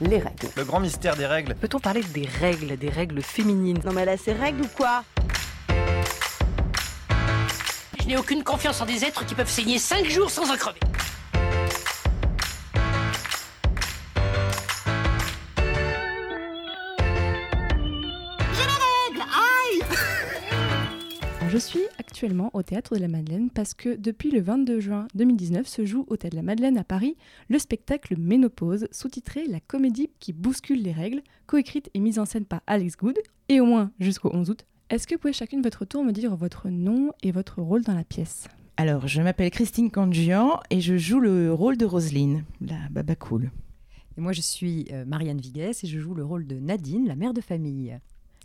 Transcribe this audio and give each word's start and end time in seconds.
les 0.00 0.18
règles. 0.18 0.48
Le 0.56 0.64
grand 0.64 0.80
mystère 0.80 1.16
des 1.16 1.26
règles. 1.26 1.54
Peut-on 1.54 1.80
parler 1.80 2.02
des 2.02 2.26
règles, 2.40 2.76
des 2.76 2.90
règles 2.90 3.22
féminines? 3.22 3.80
Non 3.84 3.92
mais 3.92 4.02
elle 4.02 4.10
a 4.10 4.16
ses 4.16 4.32
règles 4.32 4.62
ou 4.62 4.68
quoi? 4.76 5.04
Je 8.00 8.06
n'ai 8.06 8.16
aucune 8.16 8.42
confiance 8.42 8.80
en 8.80 8.86
des 8.86 9.04
êtres 9.04 9.26
qui 9.26 9.34
peuvent 9.34 9.50
saigner 9.50 9.78
5 9.78 10.06
jours 10.06 10.30
sans 10.30 10.50
en 10.50 10.56
crever. 10.56 10.80
Je 21.50 21.56
suis 21.56 21.86
actuellement 22.18 22.50
au 22.52 22.64
Théâtre 22.64 22.96
de 22.96 23.00
la 23.00 23.06
Madeleine 23.06 23.48
parce 23.48 23.74
que 23.74 23.94
depuis 23.94 24.32
le 24.32 24.40
22 24.40 24.80
juin 24.80 25.06
2019 25.14 25.68
se 25.68 25.84
joue 25.84 26.04
au 26.08 26.16
Théâtre 26.16 26.34
de 26.34 26.40
la 26.40 26.42
Madeleine 26.42 26.76
à 26.76 26.82
Paris 26.82 27.16
le 27.48 27.60
spectacle 27.60 28.16
Ménopause, 28.18 28.88
sous-titré 28.90 29.46
La 29.46 29.60
comédie 29.60 30.10
qui 30.18 30.32
bouscule 30.32 30.82
les 30.82 30.90
règles, 30.90 31.22
coécrite 31.46 31.90
et 31.94 32.00
mise 32.00 32.18
en 32.18 32.24
scène 32.24 32.44
par 32.44 32.60
Alex 32.66 32.96
Good, 32.96 33.16
et 33.48 33.60
au 33.60 33.66
moins 33.66 33.92
jusqu'au 34.00 34.34
11 34.34 34.50
août. 34.50 34.66
Est-ce 34.90 35.06
que 35.06 35.14
vous 35.14 35.20
pouvez 35.20 35.32
chacune 35.32 35.62
votre 35.62 35.84
tour 35.84 36.02
me 36.02 36.10
dire 36.10 36.34
votre 36.34 36.70
nom 36.70 37.12
et 37.22 37.30
votre 37.30 37.62
rôle 37.62 37.84
dans 37.84 37.94
la 37.94 38.02
pièce? 38.02 38.48
Alors, 38.76 39.06
je 39.06 39.22
m'appelle 39.22 39.52
Christine 39.52 39.92
Cangian 39.92 40.58
et 40.70 40.80
je 40.80 40.96
joue 40.96 41.20
le 41.20 41.54
rôle 41.54 41.76
de 41.76 41.86
Roselyne, 41.86 42.42
la 42.60 42.88
baba 42.90 43.14
cool. 43.14 43.52
Et 44.16 44.20
moi, 44.20 44.32
je 44.32 44.40
suis 44.40 44.88
euh, 44.90 45.04
Marianne 45.04 45.40
Vigues 45.40 45.70
et 45.84 45.86
je 45.86 46.00
joue 46.00 46.14
le 46.14 46.24
rôle 46.24 46.48
de 46.48 46.56
Nadine, 46.56 47.06
la 47.06 47.14
mère 47.14 47.32
de 47.32 47.40
famille. 47.40 47.96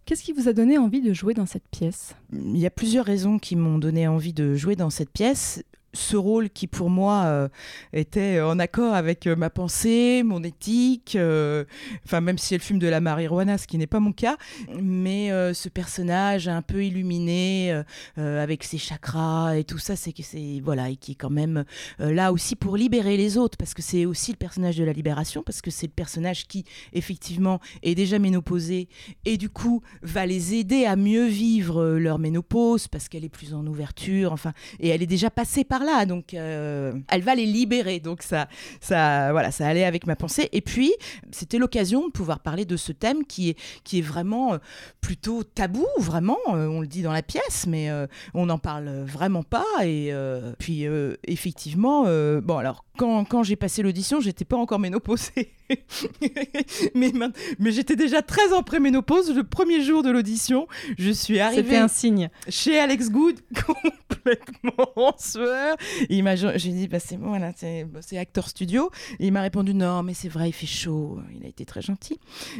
Qu'est-ce 0.05 0.23
qui 0.23 0.33
vous 0.33 0.49
a 0.49 0.53
donné 0.53 0.77
envie 0.77 1.01
de 1.01 1.13
jouer 1.13 1.33
dans 1.33 1.45
cette 1.45 1.67
pièce? 1.69 2.15
Il 2.33 2.57
y 2.57 2.65
a 2.65 2.69
plusieurs 2.69 3.05
raisons 3.05 3.39
qui 3.39 3.55
m'ont 3.55 3.77
donné 3.77 4.05
envie 4.07 4.33
de 4.33 4.53
jouer 4.53 4.75
dans 4.75 4.89
cette 4.89 5.11
pièce 5.11 5.63
ce 5.93 6.17
rôle 6.17 6.49
qui 6.49 6.67
pour 6.67 6.89
moi 6.89 7.23
euh, 7.25 7.47
était 7.93 8.41
en 8.41 8.59
accord 8.59 8.95
avec 8.95 9.27
euh, 9.27 9.35
ma 9.35 9.49
pensée, 9.49 10.23
mon 10.23 10.43
éthique, 10.43 11.15
euh, 11.15 11.65
enfin 12.05 12.19
même 12.19 12.37
si 12.37 12.55
elle 12.55 12.61
fume 12.61 12.79
de 12.79 12.87
la 12.87 12.99
marijuana, 12.99 13.57
ce 13.57 13.67
qui 13.67 13.77
n'est 13.77 13.87
pas 13.87 13.99
mon 13.99 14.11
cas, 14.11 14.37
mais 14.81 15.29
ce 15.53 15.69
personnage 15.69 16.47
un 16.47 16.61
peu 16.61 16.83
illuminé 16.83 17.83
avec 18.17 18.63
ses 18.63 18.77
chakras 18.77 19.55
et 19.55 19.63
tout 19.63 19.77
ça, 19.77 19.95
c'est 19.95 20.11
que 20.11 20.23
c'est 20.23 20.59
voilà 20.63 20.89
et 20.89 20.95
qui 20.95 21.11
est 21.11 21.15
quand 21.15 21.29
même 21.29 21.63
là 21.99 22.31
aussi 22.31 22.55
pour 22.55 22.77
libérer 22.77 23.17
les 23.17 23.37
autres 23.37 23.57
parce 23.57 23.73
que 23.73 23.81
c'est 23.81 24.05
aussi 24.05 24.31
le 24.31 24.37
personnage 24.37 24.77
de 24.77 24.83
la 24.83 24.93
libération 24.93 25.43
parce 25.43 25.61
que 25.61 25.71
c'est 25.71 25.87
le 25.87 25.93
personnage 25.93 26.47
qui 26.47 26.65
effectivement 26.93 27.59
est 27.83 27.95
déjà 27.95 28.19
ménopausé 28.19 28.87
et 29.25 29.37
du 29.37 29.49
coup 29.49 29.81
va 30.01 30.25
les 30.25 30.55
aider 30.55 30.85
à 30.85 30.95
mieux 30.95 31.27
vivre 31.27 31.97
leur 31.97 32.19
ménopause 32.19 32.87
parce 32.87 33.09
qu'elle 33.09 33.25
est 33.25 33.29
plus 33.29 33.53
en 33.53 33.65
ouverture, 33.65 34.33
enfin 34.33 34.53
et 34.79 34.89
elle 34.89 35.03
est 35.03 35.07
déjà 35.07 35.29
passée 35.29 35.63
par 35.63 35.82
donc 36.05 36.33
euh, 36.33 36.93
elle 37.09 37.21
va 37.21 37.35
les 37.35 37.45
libérer. 37.45 37.99
Donc 37.99 38.21
ça, 38.21 38.47
ça, 38.81 39.31
voilà, 39.31 39.51
ça 39.51 39.67
allait 39.67 39.85
avec 39.85 40.07
ma 40.07 40.15
pensée. 40.15 40.49
Et 40.51 40.61
puis 40.61 40.93
c'était 41.31 41.57
l'occasion 41.57 42.07
de 42.07 42.11
pouvoir 42.11 42.39
parler 42.39 42.65
de 42.65 42.77
ce 42.77 42.91
thème 42.91 43.25
qui 43.25 43.49
est, 43.49 43.57
qui 43.83 43.99
est 43.99 44.01
vraiment 44.01 44.53
euh, 44.53 44.57
plutôt 45.01 45.43
tabou, 45.43 45.85
vraiment. 45.97 46.37
Euh, 46.49 46.67
on 46.67 46.81
le 46.81 46.87
dit 46.87 47.01
dans 47.01 47.11
la 47.11 47.23
pièce, 47.23 47.67
mais 47.67 47.89
on 48.33 48.45
n'en 48.45 48.57
parle 48.57 48.89
vraiment 49.03 49.43
pas. 49.43 49.65
Et 49.83 50.13
puis 50.57 50.85
effectivement, 51.27 52.03
bon 52.41 52.57
alors 52.57 52.83
quand, 52.97 53.25
quand 53.25 53.43
j'ai 53.43 53.55
passé 53.55 53.81
l'audition, 53.81 54.19
j'étais 54.19 54.45
pas 54.45 54.57
encore 54.57 54.79
ménopausée. 54.79 55.51
mais 56.95 57.11
mais 57.59 57.71
j'étais 57.71 57.95
déjà 57.95 58.21
très 58.21 58.53
en 58.53 58.63
préménopause 58.63 59.33
le 59.33 59.43
premier 59.43 59.81
jour 59.81 60.03
de 60.03 60.11
l'audition. 60.11 60.67
Je 60.97 61.09
suis 61.09 61.39
arrivée. 61.39 61.63
C'était 61.63 61.77
un 61.77 61.87
signe. 61.87 62.29
Chez 62.49 62.79
Alex 62.79 63.09
Good, 63.09 63.39
complètement 63.65 64.91
en 64.95 65.13
sueur. 65.17 65.77
J'ai 66.09 66.71
dit, 66.71 66.87
bah, 66.87 66.99
c'est 66.99 67.17
bon, 67.17 67.39
c'est, 67.55 68.17
Acteur 68.17 68.47
Studio. 68.47 68.91
Et 69.19 69.27
il 69.27 69.33
m'a 69.33 69.41
répondu, 69.41 69.73
non, 69.73 70.03
mais 70.03 70.13
c'est 70.13 70.29
vrai, 70.29 70.49
il 70.49 70.53
fait 70.53 70.67
chaud. 70.67 71.19
Il 71.35 71.45
a 71.45 71.47
été 71.47 71.65
très 71.65 71.81
gentil. 71.81 72.19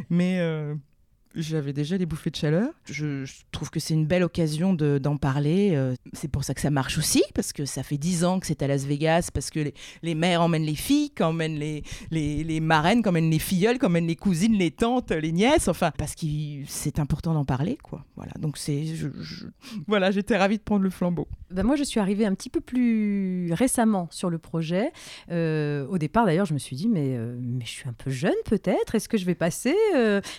Mais. 0.09 0.39
Euh, 0.39 0.75
j'avais 1.35 1.73
déjà 1.73 1.97
les 1.97 2.05
bouffées 2.05 2.29
de 2.29 2.35
chaleur. 2.35 2.69
Je, 2.85 3.25
trouve 3.51 3.69
que 3.69 3.79
c'est 3.79 3.93
une 3.93 4.05
belle 4.05 4.23
occasion 4.23 4.73
d'en 4.73 5.17
parler. 5.17 5.71
Euh, 5.73 5.95
c'est 6.13 6.27
pour 6.27 6.43
ça 6.43 6.53
que 6.53 6.61
ça 6.61 6.69
marche 6.69 6.97
aussi, 6.97 7.23
parce 7.33 7.53
que 7.53 7.65
ça 7.65 7.83
fait 7.83 7.97
dix 7.97 8.23
ans 8.23 8.39
que 8.39 8.47
c'est 8.47 8.61
à 8.61 8.67
Las 8.67 8.85
Vegas, 8.85 9.29
parce 9.33 9.49
que 9.49 9.59
les, 9.59 9.73
les 10.01 10.15
mères 10.15 10.41
emmènent 10.41 10.65
les 10.65 10.75
filles, 10.75 11.11
qu'emmènent 11.11 11.57
les, 11.57 11.83
les, 12.11 12.43
les 12.43 12.59
marraines, 12.59 13.01
qu'emmènent 13.01 13.29
les 13.29 13.39
filleules, 13.39 13.79
qu'emmènent 13.79 14.07
les 14.07 14.15
cousines, 14.15 14.53
les 14.53 14.71
tantes, 14.71 15.11
les 15.11 15.31
nièces, 15.31 15.67
enfin, 15.67 15.91
parce 15.97 16.15
que 16.15 16.25
c'est 16.67 16.99
important 16.99 17.33
d'en 17.33 17.45
parler, 17.45 17.77
quoi. 17.81 18.05
Voilà, 18.15 18.33
donc 18.39 18.57
c'est... 18.57 18.85
voilà, 19.87 20.11
j'étais 20.11 20.37
ravie 20.37 20.57
de 20.57 20.63
prendre 20.63 20.83
le 20.83 20.89
flambeau. 20.89 21.27
Ben 21.51 21.63
moi, 21.63 21.75
je 21.75 21.83
suis 21.83 21.99
arrivée 21.99 22.25
un 22.25 22.33
petit 22.33 22.49
peu 22.49 22.61
plus 22.61 23.51
récemment 23.53 24.07
sur 24.11 24.29
le 24.29 24.37
projet. 24.37 24.91
Euh, 25.31 25.85
au 25.87 25.97
départ, 25.97 26.25
d'ailleurs, 26.25 26.45
je 26.45 26.53
me 26.53 26.59
suis 26.59 26.75
dit, 26.75 26.87
mais, 26.87 27.15
euh, 27.15 27.37
mais 27.39 27.65
je 27.65 27.71
suis 27.71 27.89
un 27.89 27.93
peu 27.93 28.09
jeune 28.09 28.33
peut-être, 28.45 28.95
est-ce 28.95 29.09
que 29.09 29.17
je 29.17 29.25
vais 29.25 29.35
passer 29.35 29.75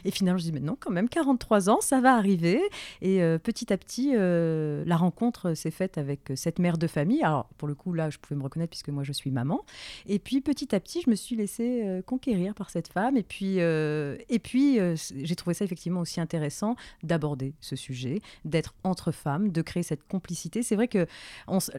Et 0.05 0.11
finalement, 0.11 0.39
je 0.39 0.45
dis, 0.45 0.53
mais 0.53 0.61
non, 0.61 0.77
quand 0.85 0.93
même 0.93 1.09
43 1.09 1.71
ans, 1.71 1.81
ça 1.81 2.01
va 2.01 2.15
arriver. 2.15 2.61
Et 3.01 3.23
euh, 3.23 3.39
petit 3.39 3.73
à 3.73 3.79
petit, 3.79 4.13
euh, 4.15 4.85
la 4.87 4.97
rencontre 4.97 5.55
s'est 5.55 5.71
faite 5.71 5.99
avec 5.99 6.31
euh, 6.31 6.37
cette 6.37 6.59
mère 6.59 6.77
de 6.77 6.87
famille. 6.87 7.23
Alors, 7.23 7.49
pour 7.57 7.69
le 7.69 7.75
coup, 7.75 7.93
là, 7.93 8.11
je 8.11 8.19
pouvais 8.19 8.37
me 8.37 8.43
reconnaître 8.43 8.71
puisque 8.71 8.91
moi, 8.91 9.03
je 9.03 9.13
suis 9.13 9.31
maman. 9.31 9.65
Et 10.07 10.19
puis, 10.19 10.41
petit 10.41 10.75
à 10.75 10.81
petit, 10.81 11.01
je 11.03 11.11
me 11.11 11.15
suis 11.15 11.37
laissée 11.37 12.03
conquérir 12.07 12.55
par 12.55 12.71
cette 12.71 12.89
femme. 12.89 13.17
Et 13.17 13.23
puis, 13.23 13.59
et 13.59 14.39
puis 14.39 14.79
j'ai 14.99 15.37
trouvé 15.37 15.55
ça 15.55 15.65
effectivement 15.65 16.01
aussi 16.01 16.21
intéressant 16.21 16.77
d'aborder 17.03 17.55
ce 17.61 17.77
sujet, 17.77 18.21
d'être 18.45 18.75
entre 18.85 19.13
femmes, 19.13 19.51
de 19.51 19.63
créer 19.63 19.83
cette 19.83 20.07
complicité. 20.07 20.63
C'est 20.63 20.77
vrai 20.77 20.89
que 20.89 21.07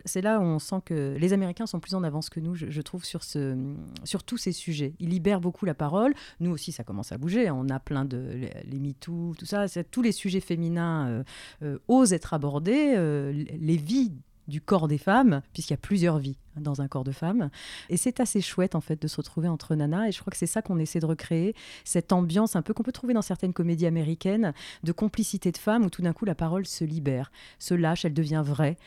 c'est 0.06 0.22
là 0.22 0.40
où 0.40 0.44
on 0.44 0.60
sent 0.60 0.78
que 0.86 1.16
les 1.20 1.34
Américains 1.34 1.66
sont 1.66 1.80
plus 1.80 1.96
en 1.96 2.04
avance 2.04 2.30
que 2.30 2.40
nous, 2.40 2.56
je, 2.56 2.82
trouve, 2.82 3.06
sur, 3.06 3.24
ce, 3.24 3.56
sur 4.04 4.24
tous 4.24 4.38
ces 4.38 4.52
sujets. 4.52 4.94
Ils 5.00 5.10
libèrent 5.10 5.42
beaucoup 5.42 5.66
la 5.66 5.76
parole. 5.76 6.14
Nous 6.40 6.52
aussi, 6.52 6.72
ça 6.72 6.84
commence 6.84 7.12
à 7.12 7.18
bouger. 7.18 7.50
On 7.52 7.70
a 7.70 7.80
plein 7.80 8.06
de 8.06 8.50
les, 8.66 8.95
tout 9.00 9.36
ça, 9.44 9.66
tous 9.84 10.02
les 10.02 10.12
sujets 10.12 10.40
féminins 10.40 11.08
euh, 11.08 11.24
euh, 11.64 11.80
osent 11.88 12.14
être 12.14 12.34
abordés, 12.34 12.94
euh, 12.96 13.32
les 13.32 13.78
vies 13.78 14.14
du 14.48 14.62
corps 14.62 14.88
des 14.88 14.98
femmes, 14.98 15.42
puisqu'il 15.54 15.74
y 15.74 15.76
a 15.76 15.78
plusieurs 15.78 16.18
vies 16.18 16.38
dans 16.58 16.82
un 16.82 16.88
corps 16.88 17.04
de 17.04 17.12
femme. 17.12 17.50
Et 17.90 17.98
c'est 17.98 18.20
assez 18.20 18.42
chouette 18.42 18.76
en 18.76 18.82
fait 18.82 19.02
de 19.02 19.08
se 19.08 19.18
retrouver 19.18 19.48
entre 19.48 19.76
nanas. 19.76 20.08
Et 20.08 20.12
je 20.12 20.20
crois 20.20 20.32
que 20.32 20.38
c'est 20.38 20.46
ça 20.46 20.62
qu'on 20.62 20.80
essaie 20.80 21.00
de 21.00 21.06
recréer, 21.06 21.56
cette 21.84 22.14
ambiance 22.14 22.56
un 22.56 22.62
peu 22.62 22.74
qu'on 22.74 22.84
peut 22.84 22.92
trouver 22.92 23.14
dans 23.14 23.22
certaines 23.22 23.54
comédies 23.54 23.86
américaines 23.86 24.54
de 24.84 24.92
complicité 24.92 25.52
de 25.52 25.58
femmes 25.58 25.86
où 25.86 25.90
tout 25.90 26.02
d'un 26.02 26.14
coup 26.14 26.26
la 26.26 26.36
parole 26.36 26.66
se 26.66 26.84
libère, 26.84 27.32
se 27.60 27.74
lâche, 27.74 28.06
elle 28.06 28.14
devient 28.14 28.44
vraie, 28.46 28.78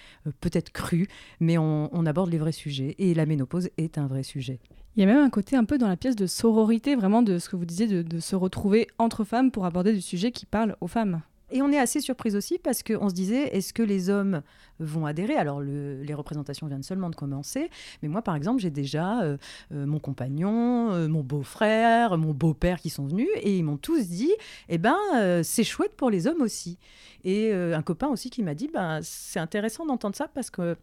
peut-être 0.41 0.71
crue, 0.71 1.09
mais 1.41 1.59
on, 1.59 2.07
aborde 2.07 2.31
les 2.31 2.39
vrais 2.39 2.53
sujets. 2.53 2.95
Et 2.99 3.13
la 3.13 3.27
ménopause 3.27 3.69
est 3.77 3.99
un 3.99 4.07
vrai 4.07 4.23
sujet. 4.23 4.61
Il 4.97 5.01
y 5.01 5.03
a 5.05 5.07
même 5.07 5.23
un 5.23 5.31
côté 5.31 5.57
un 5.57 5.65
peu 5.65 5.79
dans 5.79 5.89
la 5.89 5.97
pièce 5.97 6.17
de 6.17 6.27
sororité, 6.27 6.97
vraiment 6.97 7.23
de 7.23 7.39
ce 7.39 7.49
que 7.49 7.57
vous 7.57 7.67
disiez, 7.67 7.87
de, 7.87 8.21
se 8.21 8.35
retrouver 8.35 8.89
entre 8.99 9.25
femmes 9.25 9.51
pour 9.51 9.65
aborder 9.65 9.93
du 9.93 10.01
sujet 10.01 10.33
qui 10.33 10.47
parle 10.47 10.77
aux 10.81 10.89
femmes. 10.89 11.21
Et 11.51 11.63
on 11.63 11.71
est 11.73 11.79
assez 11.79 12.01
surprise 12.01 12.37
aussi 12.37 12.59
parce 12.59 12.83
qu'on 12.83 13.09
se 13.09 13.15
disait, 13.15 13.57
est-ce 13.57 13.73
que 13.73 13.83
les 13.83 14.11
hommes 14.11 14.43
vont 14.79 15.07
adhérer? 15.07 15.35
Alors, 15.35 15.61
les 15.61 16.15
représentations 16.15 16.67
viennent 16.67 16.83
seulement 16.83 17.11
de 17.11 17.17
commencer, 17.17 17.71
mais 18.03 18.09
moi, 18.09 18.23
par 18.23 18.37
exemple, 18.37 18.61
j'ai 18.61 18.71
déjà 18.71 19.23
euh, 19.23 19.37
euh, 19.73 19.87
mon 19.87 19.99
compagnon, 19.99 20.93
euh, 20.93 21.09
mon 21.09 21.23
beau-frère, 21.23 22.19
mon 22.19 22.33
beau-père 22.33 22.81
qui 22.81 22.91
sont 22.91 23.07
venus 23.07 23.29
et 23.41 23.57
ils 23.57 23.65
m'ont 23.65 23.79
tous 23.79 24.09
dit, 24.09 24.33
eh 24.69 24.79
ben, 24.79 24.97
c'est 25.43 25.65
chouette 25.65 25.97
pour 25.97 26.11
les 26.11 26.27
hommes 26.27 26.43
aussi. 26.43 26.79
Et 27.25 27.53
un 27.53 27.83
copain 27.83 28.09
aussi 28.09 28.31
qui 28.31 28.43
m'a 28.43 28.55
dit, 28.55 28.69
ben, 28.73 29.01
c'est 29.03 29.41
intéressant 29.41 29.87
d'entendre 29.87 30.17
ça 30.17 30.29
parce 30.29 30.51
que 30.51 30.77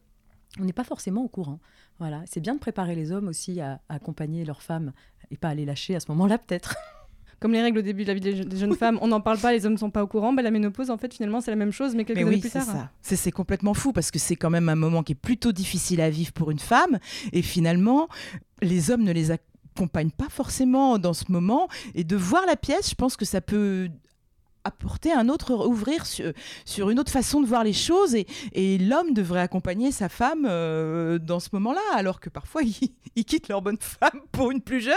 on 0.59 0.63
n'est 0.63 0.73
pas 0.73 0.83
forcément 0.83 1.23
au 1.23 1.27
courant. 1.27 1.59
Voilà, 1.99 2.23
c'est 2.25 2.39
bien 2.39 2.55
de 2.55 2.59
préparer 2.59 2.95
les 2.95 3.11
hommes 3.11 3.27
aussi 3.27 3.59
à, 3.59 3.81
accompagner 3.89 4.45
leurs 4.45 4.61
femmes 4.61 4.93
et 5.31 5.37
pas 5.37 5.49
à 5.49 5.55
les 5.55 5.65
lâcher 5.65 5.95
à 5.95 5.99
ce 5.99 6.09
moment-là 6.11 6.37
peut-être. 6.37 6.75
Comme 7.45 7.53
les 7.53 7.61
règles 7.61 7.78
au 7.78 7.83
début 7.83 8.01
de 8.01 8.07
la 8.07 8.16
vie 8.16 8.22
des, 8.22 8.57
jeunes 8.57 8.75
femmes, 8.75 8.97
on 9.03 9.07
n'en 9.07 9.22
parle 9.22 9.38
pas, 9.38 9.51
les 9.51 9.67
hommes 9.67 9.73
ne 9.73 9.78
sont 9.78 9.91
pas 9.91 10.01
au 10.01 10.07
courant. 10.07 10.33
Bah, 10.33 10.41
la 10.41 10.50
ménopause, 10.50 10.89
en 10.89 10.97
fait, 10.97 11.13
finalement, 11.13 11.41
c'est 11.41 11.51
la 11.51 11.57
même 11.57 11.72
chose, 11.72 11.94
mais 11.94 12.03
quelques 12.03 12.25
années 12.25 12.39
plus 12.39 12.50
tard. 12.50 12.88
C'est 13.03 13.29
complètement 13.29 13.75
fou 13.75 13.91
parce 13.91 14.09
que 14.09 14.17
c'est 14.17 14.35
quand 14.35 14.50
même 14.50 14.67
un 14.67 14.73
moment 14.73 15.03
qui 15.03 15.11
est 15.11 15.16
plutôt 15.16 15.51
difficile 15.51 16.01
à 16.01 16.09
vivre 16.09 16.33
pour 16.33 16.50
une 16.50 16.57
femme. 16.57 16.97
Et 17.33 17.44
finalement, 17.44 18.07
les 18.63 18.89
hommes 18.89 19.03
ne 19.03 19.11
les 19.11 19.29
accompagnent 19.29 20.09
pas 20.09 20.28
forcément 20.28 20.97
dans 20.97 21.13
ce 21.13 21.25
moment. 21.31 21.68
Et 21.94 22.03
de 22.03 22.15
voir 22.15 22.47
la 22.47 22.56
pièce, 22.56 22.89
je 22.89 22.95
pense 22.95 23.15
que 23.15 23.25
ça 23.25 23.42
peut 23.42 23.89
apporter 24.65 25.13
un 25.13 25.29
autre, 25.29 25.65
ouvrir 25.67 26.06
sur, 26.06 26.89
une 26.89 27.00
autre 27.00 27.12
façon 27.12 27.39
de 27.39 27.45
voir 27.45 27.63
les 27.63 27.73
choses 27.73 28.15
et, 28.15 28.27
et 28.53 28.77
l'homme 28.77 29.13
devrait 29.13 29.39
accompagner 29.39 29.91
sa 29.91 30.09
femme 30.09 30.45
euh, 30.45 31.19
dans 31.19 31.39
ce 31.39 31.50
moment-là, 31.53 31.81
alors 31.94 32.19
que 32.19 32.29
parfois 32.29 32.62
ils, 33.15 33.25
quittent 33.25 33.47
leur 33.47 33.62
bonne 33.62 33.77
femme 33.79 34.21
pour 34.31 34.51
une 34.51 34.62
plus 34.62 34.81
jeune, 34.81 34.94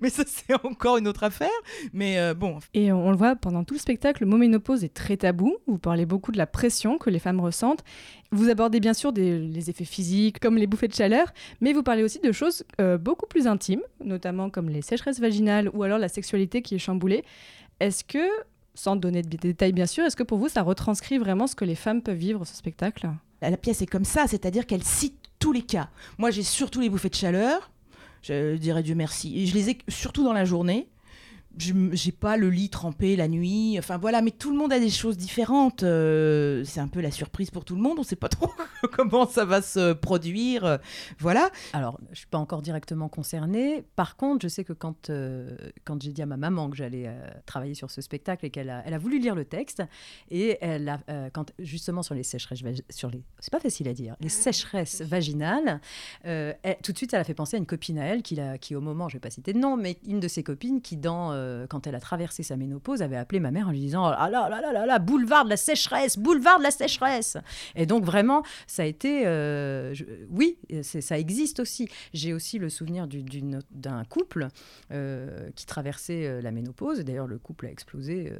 mais 0.00 0.10
ça 0.10 0.24
c'est 0.26 0.54
encore 0.64 0.98
une 0.98 1.08
autre 1.08 1.24
affaire. 1.24 1.48
Mais 1.92 2.18
euh, 2.18 2.34
bon. 2.34 2.58
Et 2.74 2.92
on 2.92 3.10
le 3.10 3.16
voit 3.16 3.36
pendant 3.36 3.64
tout 3.64 3.74
le 3.74 3.80
spectacle, 3.80 4.24
le 4.24 4.28
mot 4.28 4.36
ménopause 4.36 4.84
est 4.84 4.92
très 4.92 5.16
tabou. 5.16 5.56
Vous 5.66 5.78
parlez 5.78 6.04
beaucoup 6.04 6.32
de 6.32 6.38
la 6.38 6.46
pression 6.46 6.98
que 6.98 7.08
les 7.08 7.18
femmes 7.18 7.40
ressentent. 7.40 7.84
Vous 8.32 8.48
abordez 8.48 8.80
bien 8.80 8.94
sûr 8.94 9.12
des, 9.12 9.38
les 9.38 9.70
effets 9.70 9.84
physiques 9.84 10.40
comme 10.40 10.56
les 10.56 10.66
bouffées 10.66 10.88
de 10.88 10.94
chaleur, 10.94 11.32
mais 11.60 11.72
vous 11.72 11.82
parlez 11.82 12.02
aussi 12.02 12.18
de 12.18 12.32
choses 12.32 12.64
euh, 12.80 12.98
beaucoup 12.98 13.26
plus 13.26 13.46
intimes, 13.46 13.82
notamment 14.04 14.50
comme 14.50 14.68
les 14.68 14.82
sécheresses 14.82 15.20
vaginales 15.20 15.70
ou 15.72 15.82
alors 15.82 15.98
la 15.98 16.08
sexualité 16.08 16.62
qui 16.62 16.74
est 16.74 16.78
chamboulée. 16.78 17.24
Est-ce 17.80 18.04
que 18.04 18.26
sans 18.74 18.96
donner 18.96 19.22
de 19.22 19.36
détails 19.36 19.72
bien 19.72 19.86
sûr, 19.86 20.04
est-ce 20.04 20.16
que 20.16 20.22
pour 20.22 20.38
vous 20.38 20.48
ça 20.48 20.62
retranscrit 20.62 21.18
vraiment 21.18 21.46
ce 21.46 21.54
que 21.54 21.64
les 21.64 21.74
femmes 21.74 22.02
peuvent 22.02 22.16
vivre 22.16 22.44
ce 22.44 22.56
spectacle? 22.56 23.10
La 23.40 23.56
pièce 23.56 23.82
est 23.82 23.86
comme 23.86 24.04
ça, 24.04 24.26
c'est-à-dire 24.26 24.66
qu'elle 24.66 24.84
cite 24.84 25.18
tous 25.38 25.52
les 25.52 25.62
cas. 25.62 25.88
Moi 26.18 26.30
j'ai 26.30 26.42
surtout 26.42 26.80
les 26.80 26.88
bouffées 26.88 27.08
de 27.10 27.14
chaleur, 27.14 27.70
je 28.22 28.56
dirais 28.56 28.82
Dieu 28.82 28.94
merci, 28.94 29.46
je 29.46 29.54
les 29.54 29.70
ai 29.70 29.78
surtout 29.88 30.24
dans 30.24 30.32
la 30.32 30.44
journée. 30.44 30.88
Je 31.58 31.72
j'ai 31.92 32.12
pas 32.12 32.36
le 32.36 32.50
lit 32.50 32.68
trempé 32.70 33.16
la 33.16 33.28
nuit. 33.28 33.76
Enfin 33.78 33.98
voilà, 33.98 34.22
mais 34.22 34.30
tout 34.30 34.50
le 34.50 34.56
monde 34.56 34.72
a 34.72 34.78
des 34.80 34.90
choses 34.90 35.16
différentes. 35.16 35.82
Euh, 35.82 36.64
c'est 36.64 36.80
un 36.80 36.88
peu 36.88 37.00
la 37.00 37.10
surprise 37.10 37.50
pour 37.50 37.64
tout 37.64 37.74
le 37.76 37.82
monde. 37.82 37.98
On 37.98 38.02
sait 38.02 38.16
pas 38.16 38.28
trop 38.28 38.50
comment 38.92 39.26
ça 39.28 39.44
va 39.44 39.62
se 39.62 39.92
produire. 39.92 40.64
euh, 40.64 40.76
voilà. 41.18 41.50
Alors, 41.72 41.98
je 42.12 42.18
suis 42.18 42.26
pas 42.26 42.38
encore 42.38 42.62
directement 42.62 43.08
concernée. 43.08 43.84
Par 43.96 44.16
contre, 44.16 44.42
je 44.42 44.48
sais 44.48 44.64
que 44.64 44.72
quand, 44.72 45.10
euh, 45.10 45.56
quand 45.84 46.02
j'ai 46.02 46.12
dit 46.12 46.22
à 46.22 46.26
ma 46.26 46.36
maman 46.36 46.70
que 46.70 46.76
j'allais 46.76 47.04
euh, 47.06 47.20
travailler 47.46 47.74
sur 47.74 47.90
ce 47.90 48.00
spectacle 48.00 48.46
et 48.46 48.50
qu'elle 48.50 48.70
a, 48.70 48.82
elle 48.86 48.94
a 48.94 48.98
voulu 48.98 49.18
lire 49.18 49.34
le 49.34 49.44
texte, 49.44 49.82
et 50.30 50.58
elle 50.60 50.88
a, 50.88 51.00
euh, 51.08 51.30
quand, 51.32 51.52
justement 51.58 52.02
sur 52.02 52.14
les 52.14 52.22
sécheresses, 52.22 52.60
sur 52.90 53.10
les, 53.10 53.22
c'est 53.40 53.52
pas 53.52 53.60
facile 53.60 53.88
à 53.88 53.92
dire, 53.94 54.16
les 54.20 54.28
sécheresses 54.28 55.02
vaginales, 55.02 55.80
euh, 56.26 56.52
elle- 56.62 56.76
tout 56.82 56.92
de 56.92 56.96
suite, 56.96 57.12
elle 57.14 57.20
a 57.20 57.24
fait 57.24 57.34
penser 57.34 57.56
à 57.56 57.58
une 57.58 57.66
copine 57.66 57.98
à 57.98 58.04
elle 58.06 58.22
qui, 58.22 58.34
l'a- 58.34 58.58
qui 58.58 58.74
au 58.74 58.80
moment, 58.80 59.08
je 59.08 59.16
vais 59.16 59.20
pas 59.20 59.30
citer 59.30 59.52
de 59.52 59.58
nom, 59.58 59.76
mais 59.76 59.98
une 60.06 60.20
de 60.20 60.28
ses 60.28 60.42
copines 60.42 60.80
qui, 60.80 60.96
dans, 60.96 61.32
euh, 61.42 61.66
quand 61.66 61.86
elle 61.86 61.94
a 61.94 62.00
traversé 62.00 62.42
sa 62.42 62.56
ménopause, 62.56 63.02
avait 63.02 63.16
appelé 63.16 63.40
ma 63.40 63.50
mère 63.50 63.68
en 63.68 63.70
lui 63.70 63.80
disant 63.80 64.06
ah 64.06 64.30
là 64.30 64.48
là 64.48 64.60
là 64.60 64.72
là 64.72 64.86
là, 64.86 64.98
boulevard 64.98 65.44
de 65.44 65.50
la 65.50 65.56
sécheresse, 65.56 66.18
boulevard 66.18 66.58
de 66.58 66.64
la 66.64 66.70
sécheresse. 66.70 67.36
Et 67.74 67.86
donc 67.86 68.04
vraiment, 68.04 68.42
ça 68.66 68.82
a 68.82 68.86
été, 68.86 69.26
euh, 69.26 69.94
oui, 70.30 70.58
ça 70.82 71.18
existe 71.18 71.60
aussi. 71.60 71.88
J'ai 72.14 72.32
aussi 72.32 72.58
le 72.58 72.68
souvenir 72.68 73.06
d'un 73.70 74.04
couple 74.04 74.48
euh, 74.92 75.50
qui 75.54 75.66
traversait 75.66 76.40
la 76.40 76.50
ménopause. 76.50 77.00
D'ailleurs, 77.00 77.26
le 77.26 77.38
couple 77.38 77.66
a 77.66 77.70
explosé 77.70 78.32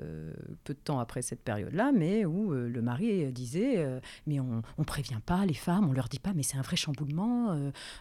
peu 0.65 0.75
de 0.75 0.79
temps 0.79 0.99
après 0.99 1.23
cette 1.23 1.43
période-là, 1.43 1.93
mais 1.93 2.25
où 2.25 2.53
le 2.53 2.83
mari 2.83 3.33
disait 3.33 3.87
Mais 4.27 4.41
on 4.41 4.63
ne 4.79 4.85
prévient 4.85 5.21
pas 5.25 5.45
les 5.47 5.55
femmes, 5.55 5.89
on 5.89 5.93
leur 5.93 6.09
dit 6.09 6.19
pas, 6.19 6.33
mais 6.35 6.43
c'est 6.43 6.57
un 6.57 6.63
vrai 6.63 6.77
chamboulement, 6.77 7.55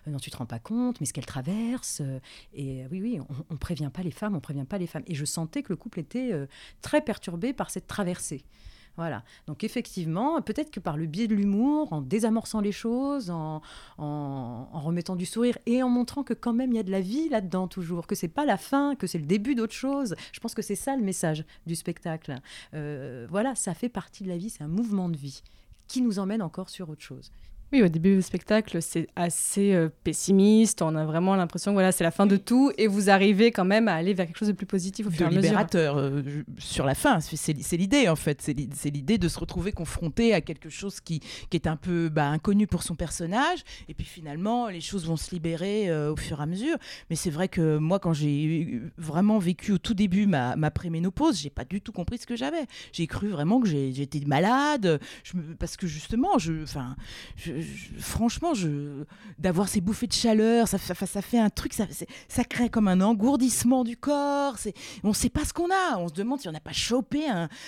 non, 0.08 0.18
tu 0.20 0.30
te 0.30 0.38
rends 0.38 0.46
pas 0.46 0.60
compte, 0.60 1.00
mais 1.00 1.06
ce 1.06 1.14
qu'elles 1.14 1.26
traversent. 1.26 2.02
et 2.54 2.86
oui, 2.92 3.02
oui, 3.02 3.20
on 3.50 3.54
ne 3.54 3.60
prévient 3.60 3.90
pas 3.94 4.04
les 4.04 4.12
femmes, 4.12 4.36
on 4.36 4.40
prévient 4.40 4.66
pas 4.66 4.78
les 4.78 4.88
femmes. 4.88 4.91
Et 5.08 5.16
je 5.16 5.26
sentais 5.26 5.64
que 5.64 5.72
le 5.72 5.78
couple 5.78 6.00
était 6.00 6.32
euh, 6.34 6.48
très 6.82 7.02
perturbé 7.02 7.54
par 7.54 7.70
cette 7.70 7.88
traversée. 7.88 8.44
Voilà. 8.98 9.24
Donc 9.48 9.64
effectivement, 9.64 10.42
peut-être 10.42 10.70
que 10.70 10.80
par 10.80 10.98
le 10.98 11.06
biais 11.06 11.28
de 11.28 11.36
l'humour, 11.36 11.94
en 11.94 12.02
désamorçant 12.02 12.60
les 12.60 12.74
choses, 12.74 13.30
en, 13.30 13.62
en, 13.98 14.68
en 14.72 14.80
remettant 14.82 15.16
du 15.16 15.26
sourire 15.26 15.58
et 15.66 15.82
en 15.82 15.90
montrant 15.90 16.24
que 16.24 16.34
quand 16.34 16.54
même 16.54 16.74
il 16.74 16.76
y 16.76 16.80
a 16.80 16.84
de 16.84 16.92
la 16.92 17.02
vie 17.02 17.30
là-dedans 17.30 17.68
toujours, 17.68 18.06
que 18.06 18.16
c'est 18.16 18.28
pas 18.28 18.46
la 18.46 18.58
fin, 18.58 18.96
que 18.96 19.08
c'est 19.08 19.18
le 19.18 19.26
début 19.26 19.56
d'autre 19.56 19.74
chose. 19.74 20.16
Je 20.34 20.40
pense 20.40 20.54
que 20.54 20.62
c'est 20.62 20.76
ça 20.76 20.96
le 20.96 21.04
message 21.04 21.46
du 21.66 21.76
spectacle. 21.76 22.36
Euh, 22.74 23.28
voilà, 23.30 23.56
ça 23.56 23.74
fait 23.74 23.90
partie 23.90 24.24
de 24.24 24.30
la 24.30 24.38
vie, 24.38 24.50
c'est 24.50 24.64
un 24.64 24.68
mouvement 24.68 25.08
de 25.08 25.18
vie 25.18 25.42
qui 25.88 26.02
nous 26.02 26.20
emmène 26.20 26.42
encore 26.42 26.70
sur 26.70 26.90
autre 26.90 27.02
chose. 27.02 27.32
Oui, 27.74 27.82
au 27.82 27.88
début 27.88 28.16
du 28.18 28.22
spectacle, 28.22 28.82
c'est 28.82 29.08
assez 29.16 29.74
euh, 29.74 29.88
pessimiste. 30.04 30.82
On 30.82 30.94
a 30.96 31.06
vraiment 31.06 31.36
l'impression 31.36 31.72
que 31.72 31.76
voilà, 31.76 31.92
c'est 31.94 32.04
la 32.04 32.12
fin 32.12 32.26
de 32.28 32.36
tout. 32.36 32.72
Et 32.78 32.88
vous 32.88 33.10
arrivez 33.10 33.52
quand 33.52 33.64
même 33.64 33.88
à 33.88 33.94
aller 33.96 34.14
vers 34.14 34.26
quelque 34.28 34.38
chose 34.40 34.50
de 34.50 34.54
plus 34.54 34.66
positif 34.66 35.08
au 35.08 35.10
fur 35.12 35.22
et 35.22 35.24
à 35.26 35.30
mesure. 35.30 35.42
libérateur 35.44 35.98
euh, 35.98 36.22
sur 36.58 36.86
la 36.86 36.96
fin. 36.96 37.20
C'est 37.22 37.78
l'idée 37.78 38.10
en 38.10 38.18
fait. 38.18 38.42
C'est 38.42 38.52
l'i- 38.54 38.70
c'est 38.76 38.90
l'idée 38.90 39.18
de 39.18 39.30
se 39.30 39.40
retrouver 39.40 39.72
confronté 39.72 40.34
à 40.34 40.42
quelque 40.42 40.70
chose 40.70 41.00
qui, 41.00 41.22
qui 41.50 41.56
est 41.56 41.66
un 41.68 41.78
peu 41.78 42.10
bah, 42.10 42.28
inconnu 42.28 42.68
pour 42.68 42.84
son 42.84 42.96
personnage. 42.96 43.60
Et 43.88 43.94
puis 43.94 44.06
finalement, 44.06 44.68
les 44.68 44.82
choses 44.82 45.06
vont 45.06 45.16
se 45.18 45.32
libérer 45.34 45.90
euh, 45.90 46.12
au 46.12 46.18
fur 46.18 46.40
et 46.42 46.44
à 46.44 46.46
mesure. 46.48 46.76
Mais 47.10 47.16
c'est 47.16 47.30
vrai 47.32 47.48
que 47.48 47.78
moi, 47.78 48.00
quand 48.00 48.12
j'ai 48.14 48.82
vraiment 48.98 49.40
vécu 49.40 49.72
au 49.72 49.78
tout 49.78 49.94
début 49.94 50.26
ma, 50.28 50.58
ma 50.58 50.72
préménopause, 50.72 51.40
j'ai 51.40 51.50
pas 51.50 51.64
du 51.64 51.80
tout 51.80 51.94
compris 51.94 52.18
ce 52.18 52.26
que 52.26 52.36
j'avais. 52.36 52.66
J'ai 52.92 53.08
cru 53.08 53.30
vraiment 53.30 53.62
que 53.62 53.68
j'étais 53.70 54.20
malade. 54.28 55.00
Je 55.24 55.32
parce 55.58 55.78
que 55.78 55.88
justement, 55.88 56.38
je, 56.38 56.64
enfin, 56.64 56.98
je- 57.38 57.61
franchement, 58.00 58.54
d'avoir 59.40 59.68
ces 59.68 59.82
bouffées 59.82 60.08
de 60.08 60.14
chaleur, 60.14 60.68
ça, 60.68 60.78
fait- 60.78 61.38
un 61.38 61.50
truc, 61.50 61.74
ça, 61.74 62.44
crée 62.44 62.70
comme 62.70 62.88
un 62.88 63.02
engourdissement 63.02 63.84
du 63.84 63.98
corps. 63.98 64.56
On 65.04 65.10
ne 65.10 65.14
sait 65.14 65.30
pas 65.30 65.46
ce 65.46 65.54
qu'on 65.54 65.70
a. 65.70 65.98
On 65.98 66.08
se 66.08 66.14
demande 66.14 66.40
si 66.40 66.48
on 66.48 66.52
n'a 66.52 66.60
pas 66.60 66.74
chopé 66.74 67.22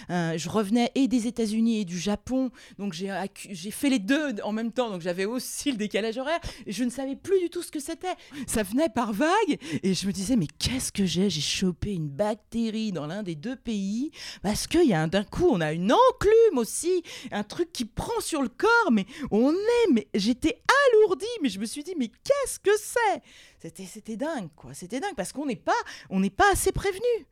Je 0.09 0.49
revenais 0.49 0.91
et 0.95 1.07
des 1.07 1.27
États-Unis 1.27 1.81
et 1.81 1.85
du 1.85 1.99
Japon, 1.99 2.51
donc 2.77 2.93
j'ai, 2.93 3.71
fait 3.71 3.89
les 3.89 3.99
deux 3.99 4.35
en 4.43 4.51
même 4.51 4.71
temps, 4.71 4.89
donc 4.89 5.01
j'avais 5.01 5.25
aussi 5.25 5.71
le 5.71 5.77
décalage 5.77 6.17
horaire. 6.17 6.39
Et 6.65 6.71
je 6.71 6.83
ne 6.83 6.89
savais 6.89 7.15
plus 7.15 7.39
du 7.39 7.49
tout 7.49 7.61
ce 7.61 7.71
que 7.71 7.79
c'était. 7.79 8.15
Ça 8.47 8.63
venait 8.63 8.89
par 8.89 9.13
vagues, 9.13 9.57
et 9.83 9.93
je 9.93 10.07
me 10.07 10.11
disais 10.11 10.35
mais 10.35 10.47
qu'est-ce 10.59 10.91
que 10.91 11.05
j'ai? 11.05 11.29
J'ai 11.29 11.41
chopé 11.41 11.93
une 11.93 12.09
bactérie 12.09 12.91
dans 12.91 13.07
l'un 13.07 13.23
des 13.23 13.35
deux 13.35 13.55
pays 13.55 14.11
parce 14.41 14.67
qu'il 14.67 14.87
y 14.87 14.93
a 14.93 15.01
un 15.01 15.07
d'un 15.07 15.23
coup 15.23 15.47
on 15.49 15.61
a 15.61 15.73
une 15.73 15.91
enclume 15.91 16.57
aussi, 16.57 17.03
un 17.31 17.43
truc 17.43 17.71
qui 17.71 17.85
prend 17.85 18.19
sur 18.21 18.41
le 18.41 18.49
corps, 18.49 18.91
mais 18.91 19.05
on 19.31 19.51
est, 19.51 19.82
mais 19.91 20.07
j'étais 20.13 20.61
alourdie, 20.87 21.25
mais 21.41 21.49
je 21.49 21.59
me 21.59 21.65
suis 21.65 21.83
dit 21.83 21.95
mais 21.97 22.07
qu'est-ce 22.07 22.59
que 22.59 22.71
c'est? 22.77 23.21
C'était, 23.85 24.17
dingue 24.17 24.49
quoi, 24.55 24.73
c'était 24.73 24.99
dingue 24.99 25.15
parce 25.15 25.31
qu'on 25.31 25.45
n'est 25.45 25.55
pas, 25.55 25.71
on 26.09 26.19
n'est 26.19 26.29
pas 26.29 26.51
assez 26.51 26.71
prévenu. 26.71 27.27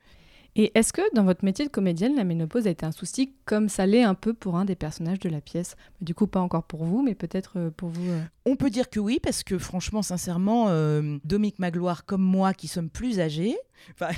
Et 0.57 0.71
est-ce 0.77 0.91
que 0.91 1.01
dans 1.15 1.23
votre 1.23 1.45
métier 1.45 1.65
de 1.65 1.69
comédienne, 1.71 2.15
la 2.15 2.25
ménopause 2.25 2.67
a 2.67 2.71
été 2.71 2.85
un 2.85 2.91
souci 2.91 3.33
comme 3.45 3.69
ça 3.69 3.85
l'est 3.85 4.03
un 4.03 4.15
peu 4.15 4.33
pour 4.33 4.57
un 4.57 4.65
des 4.65 4.75
personnages 4.75 5.19
de 5.19 5.29
la 5.29 5.39
pièce? 5.39 5.75
Du 6.01 6.13
coup, 6.13 6.27
pas 6.27 6.41
encore 6.41 6.63
pour 6.63 6.83
vous, 6.83 7.01
mais 7.01 7.15
peut-être 7.15 7.53
euh, 7.57 7.69
pour 7.71 7.87
vous. 7.89 8.09
euh. 8.11 8.21
On 8.45 8.57
peut 8.57 8.69
dire 8.69 8.89
que 8.89 8.99
oui, 8.99 9.19
parce 9.23 9.43
que 9.43 9.57
franchement, 9.57 10.01
sincèrement, 10.01 10.65
euh, 10.67 11.17
Dominique 11.23 11.59
Magloire 11.59 12.03
comme 12.05 12.21
moi, 12.23 12.53
qui 12.53 12.67
sommes 12.67 12.89
plus 12.89 13.21
âgés, 13.21 13.55
enfin, 13.93 14.09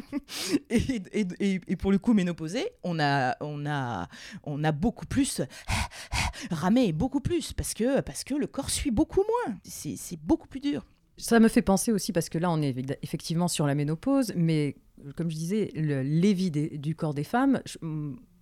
et, 0.70 1.00
et- 1.12 1.26
et- 1.38 1.60
et 1.68 1.76
pour 1.76 1.92
le 1.92 1.98
coup 1.98 2.12
ménopausés, 2.12 2.68
on 2.82 2.98
a, 2.98 3.36
on 3.40 3.64
a, 3.64 4.08
on 4.42 4.64
a 4.64 4.72
beaucoup 4.72 5.06
plus 5.06 5.42
ramé, 6.50 6.92
beaucoup 6.92 7.20
plus, 7.20 7.52
parce 7.52 7.74
que, 7.74 8.00
parce 8.00 8.24
que 8.24 8.34
le 8.34 8.46
corps 8.48 8.70
suit 8.70 8.90
beaucoup 8.90 9.22
moins. 9.46 9.54
C'est 9.64 10.18
beaucoup 10.22 10.48
plus 10.48 10.60
dur. 10.60 10.84
Ça 11.16 11.40
me 11.40 11.48
fait 11.48 11.62
penser 11.62 11.92
aussi, 11.92 12.12
parce 12.12 12.28
que 12.28 12.38
là, 12.38 12.50
on 12.50 12.62
est 12.62 12.74
effectivement 13.02 13.48
sur 13.48 13.66
la 13.66 13.74
ménopause, 13.74 14.32
mais 14.36 14.76
comme 15.16 15.30
je 15.30 15.36
disais, 15.36 15.70
le, 15.74 16.02
les 16.02 16.34
du 16.78 16.94
corps 16.94 17.14
des 17.14 17.24
femmes, 17.24 17.60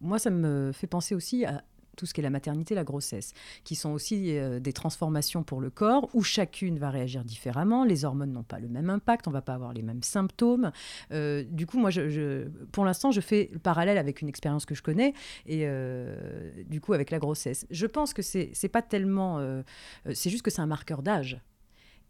moi, 0.00 0.19
ça 0.19 0.31
me 0.31 0.73
fait 0.73 0.87
penser 0.87 1.14
aussi 1.14 1.44
à 1.44 1.64
tout 1.97 2.06
ce 2.06 2.14
qui 2.14 2.20
est 2.20 2.23
la 2.23 2.31
maternité, 2.31 2.75
la 2.75 2.85
grossesse, 2.85 3.32
qui 3.64 3.75
sont 3.75 3.91
aussi 3.91 4.37
euh, 4.37 4.61
des 4.61 4.73
transformations 4.73 5.43
pour 5.43 5.61
le 5.61 5.70
corps, 5.70 6.08
où 6.14 6.23
chacune 6.23 6.79
va 6.79 6.91
réagir 6.91 7.25
différemment. 7.25 7.85
Les 7.85 8.05
hormones 8.05 8.32
n'ont 8.32 8.43
pas 8.43 8.61
le 8.61 8.69
même 8.69 8.91
impact, 8.91 9.26
on 9.26 9.31
va 9.31 9.43
pas 9.43 9.55
avoir 9.55 9.73
les 9.73 9.82
mêmes 9.82 10.03
symptômes. 10.03 10.70
Euh, 11.12 11.43
du 11.43 11.67
coup, 11.67 11.79
moi, 11.79 11.91
je, 11.91 12.49
pour 12.73 12.85
l'instant, 12.85 13.11
je 13.11 13.20
fais 13.20 13.49
le 13.53 13.58
parallèle 13.58 13.99
avec 13.99 14.20
une 14.20 14.29
expérience 14.29 14.67
que 14.67 14.75
je 14.75 14.82
connais, 14.82 15.14
et 15.47 15.62
euh, 15.64 16.50
du 16.69 16.81
coup, 16.81 16.93
avec 16.93 17.11
la 17.11 17.19
grossesse. 17.19 17.67
Je 17.70 17.87
pense 17.87 18.12
que 18.12 18.23
c'est 18.23 18.69
pas 18.70 18.82
tellement... 18.82 19.41
c'est 20.12 20.31
juste 20.31 20.43
que 20.43 20.50
c'est 20.50 20.61
un 20.61 20.67
marqueur 20.67 21.03
d'âge. 21.03 21.41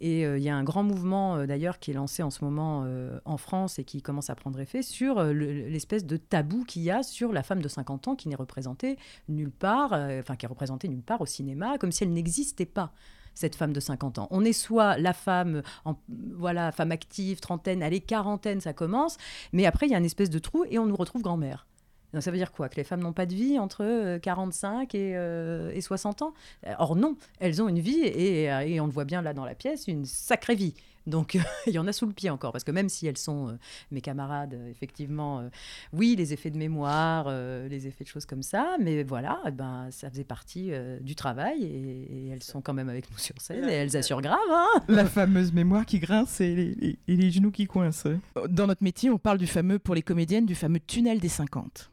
Et 0.00 0.26
euh, 0.26 0.36
il 0.38 0.44
y 0.44 0.48
a 0.48 0.56
un 0.56 0.62
grand 0.64 0.82
mouvement 0.82 1.36
euh, 1.36 1.46
d'ailleurs 1.46 1.78
qui 1.78 1.90
est 1.90 1.94
lancé 1.94 2.22
en 2.22 2.30
ce 2.30 2.44
moment 2.44 2.82
euh, 2.84 3.18
en 3.24 3.36
France 3.38 3.78
et 3.78 3.84
qui 3.84 4.02
commence 4.02 4.28
à 4.28 4.34
prendre 4.34 4.60
effet 4.60 4.82
sur 4.82 5.22
le- 5.22 5.32
l'espèce 5.68 6.04
de 6.04 6.16
tabou 6.16 6.64
qu'il 6.64 6.82
y 6.82 6.90
a 6.90 7.02
sur 7.02 7.32
la 7.32 7.42
femme 7.42 7.62
de 7.62 7.68
50 7.68 8.08
ans 8.08 8.14
qui 8.16 8.28
n'est 8.28 8.36
représentée 8.36 8.98
nulle 9.28 9.50
part, 9.50 9.92
enfin 9.92 10.36
qui 10.36 10.44
est 10.44 10.48
représentée 10.48 10.88
nulle 10.88 11.02
part 11.02 11.20
au 11.22 11.26
cinéma, 11.26 11.78
comme 11.78 11.92
si 11.92 12.04
elle 12.04 12.12
n'existait 12.12 12.66
pas 12.66 12.92
cette 13.34 13.54
femme 13.54 13.72
de 13.72 13.80
50 13.80 14.18
ans. 14.18 14.28
On 14.30 14.44
est 14.44 14.52
soit 14.54 14.96
la 14.98 15.12
femme, 15.12 15.62
en, 15.84 15.94
voilà, 16.34 16.72
femme 16.72 16.90
active, 16.92 17.40
trentaine, 17.40 17.82
allez, 17.82 18.00
quarantaine, 18.00 18.60
ça 18.60 18.72
commence, 18.72 19.16
mais 19.52 19.66
après 19.66 19.86
il 19.86 19.92
y 19.92 19.94
a 19.94 19.98
une 19.98 20.04
espèce 20.06 20.30
de 20.30 20.38
trou 20.38 20.64
et 20.70 20.78
on 20.78 20.86
nous 20.86 20.96
retrouve 20.96 21.22
grand-mère. 21.22 21.66
Donc 22.12 22.22
ça 22.22 22.30
veut 22.30 22.36
dire 22.36 22.52
quoi? 22.52 22.68
Que 22.68 22.76
les 22.76 22.84
femmes 22.84 23.00
n'ont 23.02 23.12
pas 23.12 23.26
de 23.26 23.34
vie 23.34 23.58
entre 23.58 23.84
euh, 23.84 24.18
45 24.18 24.94
et, 24.94 25.16
euh, 25.16 25.70
et 25.74 25.80
60 25.80 26.22
ans? 26.22 26.34
Euh, 26.66 26.74
Or 26.78 26.96
non, 26.96 27.16
elles 27.40 27.62
ont 27.62 27.68
une 27.68 27.80
vie 27.80 28.00
et, 28.04 28.50
euh, 28.50 28.60
et 28.60 28.80
on 28.80 28.86
le 28.86 28.92
voit 28.92 29.04
bien 29.04 29.22
là 29.22 29.34
dans 29.34 29.44
la 29.44 29.54
pièce, 29.54 29.86
une 29.88 30.04
sacrée 30.04 30.54
vie. 30.54 30.74
Donc 31.06 31.38
il 31.66 31.72
y 31.72 31.78
en 31.78 31.86
a 31.86 31.92
sous 31.92 32.06
le 32.06 32.12
pied 32.12 32.30
encore, 32.30 32.50
parce 32.52 32.64
que 32.64 32.72
même 32.72 32.88
si 32.88 33.06
elles 33.06 33.16
sont 33.18 33.48
euh, 33.50 33.52
mes 33.92 34.00
camarades, 34.00 34.54
euh, 34.54 34.68
effectivement, 34.70 35.40
euh, 35.40 35.48
oui, 35.92 36.16
les 36.16 36.32
effets 36.32 36.50
de 36.50 36.58
mémoire, 36.58 37.26
euh, 37.28 37.68
les 37.68 37.86
effets 37.86 38.02
de 38.04 38.08
choses 38.08 38.26
comme 38.26 38.42
ça, 38.42 38.76
mais 38.80 39.02
voilà, 39.04 39.40
eh 39.46 39.50
ben, 39.52 39.88
ça 39.92 40.10
faisait 40.10 40.24
partie 40.24 40.72
euh, 40.72 40.98
du 41.00 41.14
travail 41.14 41.62
et, 41.64 42.26
et 42.26 42.28
elles 42.28 42.42
sont 42.42 42.60
quand 42.60 42.74
même 42.74 42.88
avec 42.88 43.10
nous 43.10 43.18
sur 43.18 43.40
scène 43.40 43.68
et 43.68 43.72
elles 43.72 43.96
assurent 43.96 44.22
grave. 44.22 44.38
Hein 44.50 44.82
La 44.88 45.04
fameuse 45.06 45.52
mémoire 45.52 45.86
qui 45.86 45.98
grince 46.00 46.40
et 46.40 46.54
les, 46.54 46.74
les- 46.74 46.98
et 47.06 47.16
les 47.16 47.30
genoux 47.30 47.50
qui 47.52 47.66
coincent. 47.66 48.08
Dans 48.48 48.66
notre 48.66 48.82
métier, 48.82 49.08
on 49.10 49.18
parle 49.18 49.38
du 49.38 49.46
fameux, 49.46 49.78
pour 49.78 49.94
les 49.94 50.02
comédiennes, 50.02 50.46
du 50.46 50.54
fameux 50.56 50.80
tunnel 50.80 51.20
des 51.20 51.28
50. 51.28 51.90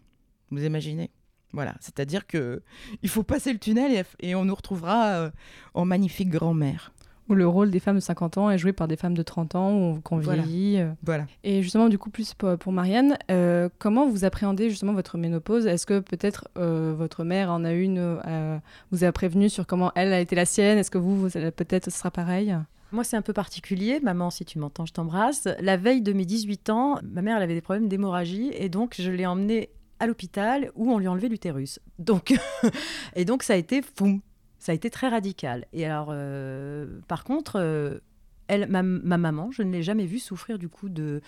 Vous 0.49 0.63
imaginez? 0.63 1.11
Voilà, 1.51 1.75
c'est-à-dire 1.81 2.25
que 2.25 2.63
il 3.03 3.09
faut 3.09 3.21
passer 3.21 3.53
le 3.53 3.59
tunnel 3.59 3.91
et, 4.19 4.27
et 4.29 4.33
on 4.33 4.43
nous 4.45 4.55
retrouvera 4.55 5.05
euh, 5.09 5.31
en 5.75 5.85
magnifique 5.85 6.29
grand-mère. 6.29 6.93
Où 7.29 7.35
le 7.35 7.47
rôle 7.47 7.71
des 7.71 7.79
femmes 7.79 7.95
de 7.95 8.01
50 8.01 8.37
ans 8.37 8.49
est 8.49 8.57
joué 8.57 8.73
par 8.73 8.87
des 8.87 8.97
femmes 8.97 9.13
de 9.13 9.23
30 9.23 9.55
ans, 9.55 9.73
où- 9.73 10.01
qu'on 10.01 10.17
Voilà. 10.19 10.43
vieillit. 10.43 10.79
euh. 10.81 10.91
Voilà. 11.03 11.25
Et 11.43 11.61
justement, 11.63 11.87
du 11.87 11.97
coup, 11.97 12.09
plus 12.09 12.33
pour, 12.33 12.57
pour 12.57 12.71
Marianne, 12.73 13.17
euh, 13.31 13.69
comment 13.79 14.07
vous 14.09 14.25
appréhendez 14.25 14.69
justement 14.69 14.93
votre 14.93 15.17
ménopause? 15.17 15.65
Est-ce 15.65 15.85
que 15.85 15.99
peut-être 15.99 16.49
euh, 16.57 16.93
votre 16.97 17.23
mère 17.23 17.49
en 17.51 17.63
a 17.63 17.71
une, 17.71 18.19
vous 18.91 19.03
a 19.03 19.11
prévenu 19.13 19.49
sur 19.49 19.65
comment 19.65 19.91
elle 19.95 20.11
a 20.11 20.19
été 20.19 20.35
la 20.35 20.45
sienne? 20.45 20.77
Est-ce 20.77 20.91
que 20.91 20.97
vous, 20.97 21.17
vous 21.17 21.29
peut-être, 21.29 21.85
ce 21.85 21.97
sera 21.97 22.11
pareil? 22.11 22.55
Moi, 22.91 23.03
c'est 23.03 23.17
un 23.17 23.21
peu 23.23 23.33
particulier. 23.33 23.99
Maman, 24.01 24.29
si 24.29 24.45
tu 24.45 24.59
m'entends, 24.59 24.85
je 24.85 24.93
t'embrasse. 24.93 25.47
La 25.61 25.77
veille 25.77 26.01
de 26.01 26.13
mes 26.13 26.25
18 26.25 26.69
ans, 26.69 26.99
ma 27.03 27.21
mère 27.23 27.37
elle 27.37 27.43
avait 27.43 27.55
des 27.55 27.61
problèmes 27.61 27.87
d'hémorragie 27.87 28.51
et 28.53 28.69
donc 28.69 28.95
je 28.99 29.09
l'ai 29.09 29.25
emmenée 29.25 29.69
à 29.99 30.05
l'hôpital 30.07 30.69
où 30.75 30.91
on 30.91 30.99
lui 30.99 31.07
a 31.07 31.11
enlevé 31.11 31.29
l'utérus. 31.29 31.79
Donc, 31.97 32.33
et 33.15 33.25
donc 33.25 33.41
ça 33.43 33.53
a 33.53 33.55
été 33.55 33.81
foum. 33.81 34.19
Ça 34.63 34.71
a 34.71 34.75
été 34.75 34.89
très 34.89 35.09
radical. 35.09 35.65
Et 35.73 35.85
alors, 35.85 36.07
euh, 36.11 37.01
par 37.09 37.25
contre, 37.25 37.59
euh, 37.59 37.99
elle, 38.47 38.69
ma, 38.69 38.81
ma 38.81 39.17
maman, 39.17 39.51
je 39.51 39.61
ne 39.61 39.69
l'ai 39.69 39.83
jamais 39.83 40.05
vue 40.05 40.19
souffrir 40.19 40.57
du 40.57 40.69
coup 40.69 40.87
de, 40.87 41.19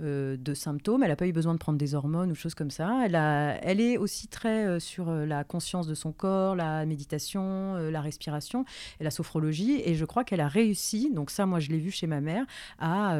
euh, 0.00 0.36
symptômes. 0.54 1.04
Elle 1.04 1.10
n'a 1.10 1.14
pas 1.14 1.28
eu 1.28 1.32
besoin 1.32 1.52
de 1.52 1.60
prendre 1.60 1.78
des 1.78 1.94
hormones 1.94 2.32
ou 2.32 2.34
choses 2.34 2.56
comme 2.56 2.72
ça. 2.72 3.06
Elle, 3.06 3.80
est 3.80 3.98
aussi 3.98 4.26
très 4.26 4.80
sur 4.80 5.12
la 5.12 5.44
conscience 5.44 5.86
de 5.86 5.94
son 5.94 6.10
corps, 6.10 6.56
la 6.56 6.84
méditation, 6.84 7.76
la 7.76 8.00
respiration 8.00 8.64
et 8.98 9.04
la 9.04 9.12
sophrologie. 9.12 9.80
Et 9.84 9.94
je 9.94 10.04
crois 10.04 10.24
qu'elle 10.24 10.40
a 10.40 10.48
réussi, 10.48 11.12
donc 11.14 11.30
ça, 11.30 11.46
moi, 11.46 11.60
je 11.60 11.70
l'ai 11.70 11.78
vu 11.78 11.92
chez 11.92 12.08
ma 12.08 12.20
mère, 12.20 12.46
à 12.80 13.16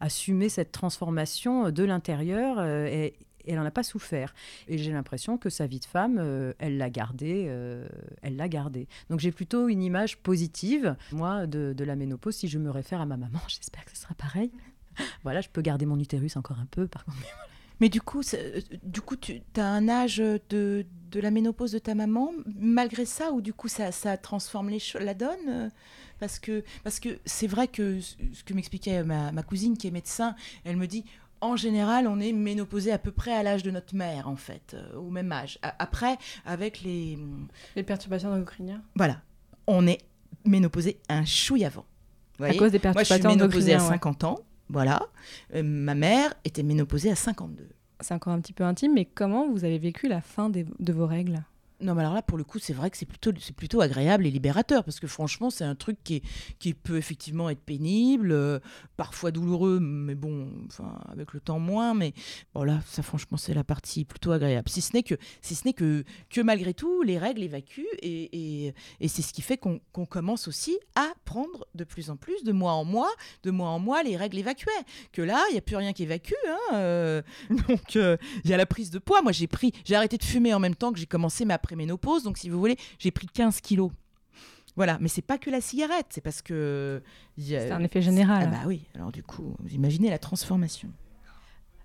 assumer 0.00 0.50
cette 0.50 0.72
transformation 0.72 1.70
de 1.70 1.84
l'intérieur. 1.84 2.62
et, 2.62 3.14
elle 3.46 3.56
n'en 3.56 3.64
a 3.64 3.70
pas 3.70 3.82
souffert. 3.82 4.34
Et 4.68 4.78
j'ai 4.78 4.92
l'impression 4.92 5.38
que 5.38 5.50
sa 5.50 5.66
vie 5.66 5.80
de 5.80 5.84
femme, 5.84 6.18
euh, 6.18 6.52
elle 6.58 6.78
l'a 6.78 6.90
gardée. 6.90 7.46
euh, 7.48 7.86
elle 8.22 8.36
l'a 8.36 8.48
gardée. 8.48 8.88
Donc 9.08 9.20
j'ai 9.20 9.32
plutôt 9.32 9.68
une 9.68 9.82
image 9.82 10.18
positive, 10.18 10.96
moi, 11.12 11.46
de, 11.46 11.74
la 11.84 11.96
ménopause. 11.96 12.36
Si 12.36 12.48
je 12.48 12.58
me 12.58 12.70
réfère 12.70 13.00
à 13.00 13.06
ma 13.06 13.16
maman, 13.16 13.40
j'espère 13.48 13.84
que 13.84 13.90
ce 13.92 14.02
sera 14.02 14.14
pareil. 14.14 14.50
voilà, 15.22 15.40
je 15.40 15.48
peux 15.48 15.62
garder 15.62 15.86
mon 15.86 15.98
utérus 15.98 16.36
encore 16.36 16.58
un 16.58 16.66
peu, 16.66 16.86
par 16.86 17.04
contre. 17.04 17.18
Mais 17.80 17.88
du 17.88 18.02
coup, 18.02 18.22
c'est- 18.22 18.58
euh, 18.58 18.60
du 18.82 19.00
coup 19.00 19.16
tu 19.16 19.40
as 19.56 19.66
un 19.66 19.88
âge 19.88 20.18
de, 20.18 20.84
la 21.14 21.30
ménopause 21.30 21.72
de 21.72 21.78
ta 21.78 21.94
maman, 21.94 22.32
malgré 22.58 23.06
ça, 23.06 23.32
ou 23.32 23.40
du 23.40 23.54
coup 23.54 23.68
ça, 23.68 23.90
transforme 24.18 24.68
les 24.68 24.80
la 25.00 25.14
donne 25.14 25.70
Parce 26.18 26.38
que 26.38 26.62
parce 26.84 27.00
que 27.00 27.18
c'est 27.24 27.46
vrai 27.46 27.68
que 27.68 28.00
ce 28.00 28.44
que 28.44 28.52
m'expliquait 28.52 29.02
ma 29.02 29.42
cousine 29.42 29.78
qui 29.78 29.86
est 29.86 29.90
médecin, 29.90 30.34
elle 30.64 30.76
me 30.76 30.86
dit 30.86 31.04
en 31.40 31.56
général, 31.56 32.06
on 32.06 32.20
est 32.20 32.32
ménopausé 32.32 32.92
à 32.92 32.98
peu 32.98 33.10
près 33.12 33.32
à 33.32 33.42
l'âge 33.42 33.62
de 33.62 33.70
notre 33.70 33.94
mère, 33.94 34.28
en 34.28 34.36
fait, 34.36 34.74
euh, 34.74 34.96
au 34.98 35.10
même 35.10 35.30
âge. 35.32 35.58
Après, 35.62 36.16
avec 36.44 36.82
les. 36.82 37.18
Les 37.76 37.82
perturbations 37.82 38.32
endocriniennes 38.32 38.82
Voilà, 38.94 39.20
on 39.66 39.86
est 39.86 39.98
ménopausé 40.44 40.98
un 41.08 41.24
chouille 41.24 41.64
avant. 41.64 41.84
Vous 42.38 42.44
À 42.44 42.54
cause 42.54 42.72
des 42.72 42.80
Moi, 42.82 42.92
je 42.98 43.04
suis 43.04 43.08
perturbations 43.14 43.30
ménopausée 43.30 43.72
à 43.74 43.76
endocriniennes. 43.76 43.82
ouais. 43.82 43.88
50 43.98 44.24
ans, 44.24 44.38
voilà. 44.68 45.02
Euh, 45.54 45.62
ma 45.62 45.94
mère 45.94 46.34
était 46.44 46.62
ménopausée 46.62 47.10
à 47.10 47.14
52. 47.16 47.68
C'est 48.00 48.14
encore 48.14 48.32
un 48.32 48.40
petit 48.40 48.54
peu 48.54 48.64
intime, 48.64 48.94
mais 48.94 49.04
comment 49.04 49.48
vous 49.50 49.64
avez 49.64 49.78
vécu 49.78 50.08
la 50.08 50.20
fin 50.22 50.48
des- 50.48 50.66
de 50.78 50.92
vos 50.92 51.06
règles? 51.06 51.42
Non, 51.80 51.94
mais 51.94 52.02
alors 52.02 52.14
là, 52.14 52.22
pour 52.22 52.36
le 52.38 52.44
coup, 52.44 52.58
c'est 52.58 52.72
vrai 52.72 52.90
que 52.90 52.96
c'est 52.96 53.06
plutôt, 53.06 53.30
c'est 53.40 53.54
plutôt 53.54 53.80
agréable 53.80 54.26
et 54.26 54.30
libérateur, 54.30 54.84
parce 54.84 55.00
que 55.00 55.06
franchement, 55.06 55.50
c'est 55.50 55.64
un 55.64 55.74
truc 55.74 55.98
qui, 56.04 56.16
est- 56.16 56.22
qui 56.58 56.74
peut 56.74 56.96
effectivement 56.96 57.48
être 57.50 57.60
pénible, 57.60 58.32
euh, 58.32 58.58
parfois 58.96 59.30
douloureux, 59.30 59.80
mais 59.80 60.14
bon, 60.14 60.50
enfin, 60.66 60.98
avec 61.10 61.32
le 61.32 61.40
temps 61.40 61.58
moins. 61.58 61.94
Mais 61.94 62.12
bon, 62.54 62.62
là, 62.64 62.80
ça, 62.86 63.02
franchement, 63.02 63.36
c'est 63.38 63.54
la 63.54 63.64
partie 63.64 64.04
plutôt 64.04 64.32
agréable. 64.32 64.68
Si 64.68 64.80
ce 64.80 64.92
n'est 64.94 65.02
que, 65.02 65.14
si 65.42 65.54
ce 65.54 65.66
n'est 65.66 65.72
que, 65.72 66.04
que 66.28 66.40
malgré 66.40 66.74
tout, 66.74 67.02
les 67.02 67.18
règles 67.18 67.42
évacuent, 67.42 67.86
et, 68.02 68.66
et, 68.66 68.74
et 69.00 69.08
c'est 69.08 69.22
ce 69.22 69.32
qui 69.32 69.42
fait 69.42 69.56
qu'on 69.56 69.80
qu'on 69.92 70.06
commence 70.06 70.48
aussi 70.48 70.78
à 70.94 71.12
prendre 71.24 71.66
de 71.74 71.84
plus 71.84 72.10
en 72.10 72.16
plus, 72.16 72.44
de 72.44 72.52
mois 72.52 72.72
en 72.72 72.84
mois, 72.84 73.10
de 73.42 73.50
mois 73.50 73.70
en 73.70 73.78
mois, 73.78 74.02
les 74.02 74.16
règles 74.16 74.38
évacuaient. 74.38 74.70
Que 75.12 75.22
là, 75.22 75.42
il 75.48 75.52
n'y 75.52 75.58
a 75.58 75.62
plus 75.62 75.76
rien 75.76 75.92
qui 75.92 76.02
évacue. 76.04 76.34
Hein, 76.48 76.74
euh, 76.74 77.22
donc, 77.68 77.96
euh, 77.96 78.16
il 78.44 78.50
y 78.50 78.54
a 78.54 78.56
la 78.56 78.66
prise 78.66 78.90
de 78.90 78.98
poids. 78.98 79.22
Moi, 79.22 79.32
j'ai 79.32 79.46
pris, 79.46 79.72
j'ai 79.84 79.94
arrêté 79.94 80.16
de 80.18 80.24
fumer 80.24 80.52
en 80.54 80.58
même 80.60 80.74
temps 80.74 80.92
que 80.92 80.98
j'ai 80.98 81.06
commencé 81.06 81.44
ma 81.44 81.58
préménopause. 81.70 82.24
Donc, 82.24 82.36
si 82.38 82.48
vous 82.50 82.58
voulez, 82.58 82.76
j'ai 82.98 83.10
pris 83.12 83.26
15 83.28 83.60
kilos. 83.60 83.90
Voilà, 84.76 84.98
mais 85.00 85.08
c'est 85.08 85.22
pas 85.22 85.38
que 85.38 85.50
la 85.50 85.60
cigarette, 85.60 86.06
c'est 86.10 86.20
parce 86.20 86.42
que. 86.42 87.02
C'est 87.38 87.70
un 87.70 87.82
effet 87.84 88.02
général. 88.02 88.48
Ah 88.48 88.50
bah 88.50 88.62
oui, 88.66 88.82
alors 88.94 89.12
du 89.12 89.22
coup, 89.22 89.54
vous 89.60 89.72
imaginez 89.74 90.10
la 90.10 90.18
transformation. 90.18 90.88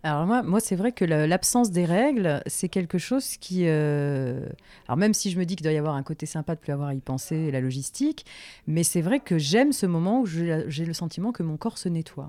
Alors 0.04 0.28
moi, 0.28 0.44
moi 0.44 0.60
c'est 0.60 0.76
vrai 0.76 0.92
que 0.92 1.04
la- 1.04 1.26
l'absence 1.26 1.72
des 1.72 1.84
règles, 1.86 2.42
c'est 2.46 2.70
quelque 2.70 3.00
chose 3.00 3.38
qui... 3.38 3.64
euh, 3.66 4.48
Alors 4.88 4.98
même 4.98 5.16
si 5.16 5.32
je 5.32 5.40
me 5.40 5.46
dis 5.46 5.56
qu'il 5.56 5.64
doit 5.64 5.74
y 5.74 5.78
avoir 5.80 5.96
un 5.96 6.04
côté 6.04 6.28
sympa 6.28 6.54
de 6.54 6.60
plus 6.60 6.72
avoir 6.72 6.90
à 6.90 6.94
y 6.94 7.00
penser, 7.02 7.36
et 7.36 7.52
la 7.52 7.60
logistique, 7.60 8.24
mais 8.68 8.84
c'est 8.84 9.02
vrai 9.02 9.20
que 9.20 9.40
j'aime 9.40 9.72
ce 9.74 9.88
moment 9.88 10.22
où 10.22 10.28
j'ai 10.28 10.86
le 10.86 10.94
sentiment 10.94 11.32
que 11.32 11.42
mon 11.42 11.58
corps 11.58 11.80
se 11.80 11.90
nettoie. 11.90 12.28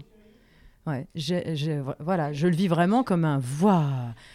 Ouais, 0.86 1.06
j'ai- 1.16 1.80
voilà, 1.98 2.32
je 2.32 2.46
le 2.46 2.54
vis 2.54 2.68
vraiment 2.68 3.02
comme 3.02 3.24
un 3.24 3.38
voix. 3.38 3.84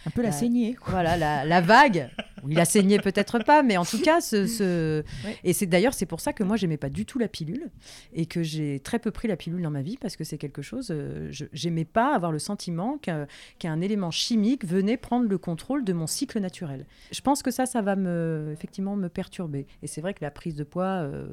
Un 0.06 0.10
peu 0.10 0.20
la 0.22 0.32
saignée, 0.32 0.74
quoi. 0.74 0.90
Voilà, 0.90 1.16
la, 1.16 1.44
la 1.46 1.60
vague. 1.62 2.10
Oui, 2.44 2.54
la 2.54 2.64
saignée 2.64 2.98
peut-être 2.98 3.38
pas, 3.44 3.62
mais 3.62 3.76
en 3.76 3.84
tout 3.84 4.00
cas, 4.02 4.20
ce, 4.20 4.46
ce- 4.58 5.02
Ouais. 5.24 5.36
et 5.44 5.52
c'est 5.52 5.66
d'ailleurs 5.66 5.94
c'est 5.94 6.06
pour 6.06 6.20
ça 6.20 6.32
que 6.32 6.42
moi 6.42 6.56
j'aimais 6.56 6.76
pas 6.76 6.88
du 6.90 7.06
tout 7.06 7.18
la 7.20 7.28
pilule 7.28 7.70
et 8.12 8.26
que 8.26 8.42
j'ai 8.42 8.80
très 8.80 8.98
peu 8.98 9.10
pris 9.12 9.28
la 9.28 9.36
pilule 9.36 9.62
dans 9.62 9.70
ma 9.70 9.80
vie 9.82 9.96
parce 9.96 10.16
que 10.16 10.24
c'est 10.24 10.38
quelque 10.38 10.60
chose. 10.60 10.88
euh, 10.90 11.28
je 11.30 11.44
j'aimais 11.52 11.84
pas 11.84 12.14
avoir 12.14 12.32
le 12.32 12.38
sentiment 12.40 12.98
qu'un 12.98 13.26
qu'un 13.60 13.80
élément 13.80 14.10
chimique 14.10 14.66
venait 14.66 14.96
prendre 14.96 15.28
le 15.28 15.38
contrôle 15.38 15.84
de 15.84 15.92
mon 15.92 16.06
cycle 16.08 16.40
naturel. 16.40 16.84
Je 17.12 17.20
pense 17.20 17.42
que 17.44 17.50
ça, 17.52 17.64
ça 17.64 17.80
va 17.80 17.94
me 17.96 18.50
effectivement 18.52 18.96
me 18.96 19.08
perturber. 19.08 19.66
Et 19.82 19.86
c'est 19.86 20.00
vrai 20.00 20.12
que 20.12 20.22
la 20.24 20.30
prise 20.32 20.56
de 20.56 20.64
poids, 20.64 20.84
euh, 21.02 21.26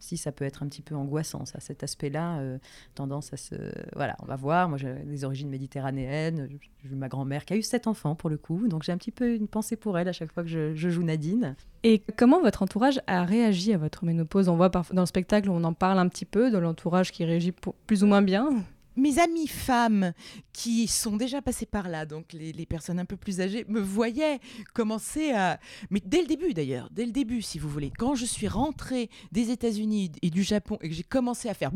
si 0.00 0.16
ça 0.16 0.32
peut 0.32 0.44
être 0.46 0.62
un 0.62 0.68
petit 0.68 0.82
peu 0.82 0.94
angoissant, 0.96 1.44
ça, 1.44 1.60
cet 1.60 1.82
aspect-là, 1.84 2.38
euh, 2.38 2.58
tendance 2.94 3.32
à 3.32 3.36
se, 3.36 3.54
voilà, 3.94 4.16
on 4.22 4.26
va 4.26 4.36
voir. 4.36 4.63
Moi, 4.68 4.78
j'ai 4.78 4.92
des 5.04 5.24
origines 5.24 5.48
méditerranéennes. 5.48 6.48
J'ai 6.82 6.88
vu 6.88 6.96
ma 6.96 7.08
grand-mère 7.08 7.44
qui 7.44 7.54
a 7.54 7.56
eu 7.56 7.62
sept 7.62 7.86
enfants 7.86 8.14
pour 8.14 8.30
le 8.30 8.36
coup, 8.36 8.68
donc 8.68 8.82
j'ai 8.82 8.92
un 8.92 8.98
petit 8.98 9.10
peu 9.10 9.34
une 9.34 9.48
pensée 9.48 9.76
pour 9.76 9.98
elle 9.98 10.08
à 10.08 10.12
chaque 10.12 10.32
fois 10.32 10.42
que 10.42 10.48
je, 10.48 10.74
je 10.74 10.88
joue 10.90 11.02
Nadine. 11.02 11.56
Et 11.82 12.02
comment 12.16 12.40
votre 12.40 12.62
entourage 12.62 13.00
a 13.06 13.24
réagi 13.24 13.72
à 13.72 13.78
votre 13.78 14.04
ménopause? 14.04 14.48
On 14.48 14.56
voit 14.56 14.70
parfois 14.70 14.94
dans 14.94 15.02
le 15.02 15.06
spectacle, 15.06 15.50
on 15.50 15.64
en 15.64 15.74
parle 15.74 15.98
un 15.98 16.08
petit 16.08 16.24
peu 16.24 16.50
de 16.50 16.58
l'entourage 16.58 17.12
qui 17.12 17.24
réagit 17.24 17.52
pour- 17.52 17.74
plus 17.86 18.02
ou 18.02 18.06
moins 18.06 18.22
bien. 18.22 18.64
Mes 18.96 19.18
amies 19.18 19.48
femmes 19.48 20.12
qui 20.52 20.86
sont 20.86 21.16
déjà 21.16 21.42
passées 21.42 21.66
par 21.66 21.88
là, 21.88 22.06
donc 22.06 22.32
les, 22.32 22.52
les 22.52 22.64
personnes 22.64 23.00
un 23.00 23.04
peu 23.04 23.16
plus 23.16 23.40
âgées, 23.40 23.64
me 23.68 23.80
voyaient 23.80 24.38
commencer 24.72 25.32
à... 25.32 25.58
Mais 25.90 26.00
dès 26.04 26.20
le 26.20 26.28
début 26.28 26.54
d'ailleurs, 26.54 26.88
dès 26.92 27.04
le 27.04 27.10
début 27.10 27.42
si 27.42 27.58
vous 27.58 27.68
voulez, 27.68 27.90
quand 27.98 28.14
je 28.14 28.24
suis 28.24 28.46
rentrée 28.46 29.10
des 29.32 29.50
États-Unis 29.50 30.12
et 30.22 30.30
du 30.30 30.44
Japon 30.44 30.78
et 30.80 30.88
que 30.88 30.94
j'ai 30.94 31.02
commencé 31.02 31.48
à 31.48 31.54
faire... 31.54 31.72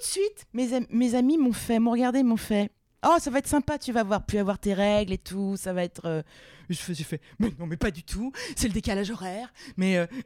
de 0.00 0.06
suite, 0.06 0.46
mes 0.90 1.14
amis 1.14 1.38
m'ont 1.38 1.52
fait, 1.52 1.78
m'ont 1.78 1.92
regardé, 1.92 2.22
m'ont 2.22 2.36
fait... 2.36 2.70
Oh, 3.06 3.16
ça 3.18 3.30
va 3.30 3.38
être 3.38 3.46
sympa, 3.46 3.78
tu 3.78 3.92
vas 3.92 4.02
voir, 4.02 4.26
plus 4.26 4.38
avoir 4.38 4.58
tes 4.58 4.74
règles 4.74 5.12
et 5.14 5.18
tout, 5.18 5.56
ça 5.56 5.72
va 5.72 5.84
être... 5.84 6.06
euh, 6.06 6.22
Je 6.70 6.92
j'ai 6.92 7.04
fait, 7.04 7.20
mais 7.38 7.52
non, 7.58 7.66
mais 7.66 7.76
pas 7.76 7.90
du 7.90 8.02
tout, 8.02 8.32
c'est 8.56 8.68
le 8.68 8.74
décalage 8.74 9.10
horaire, 9.10 9.52
mais... 9.76 9.98
euh, 9.98 10.06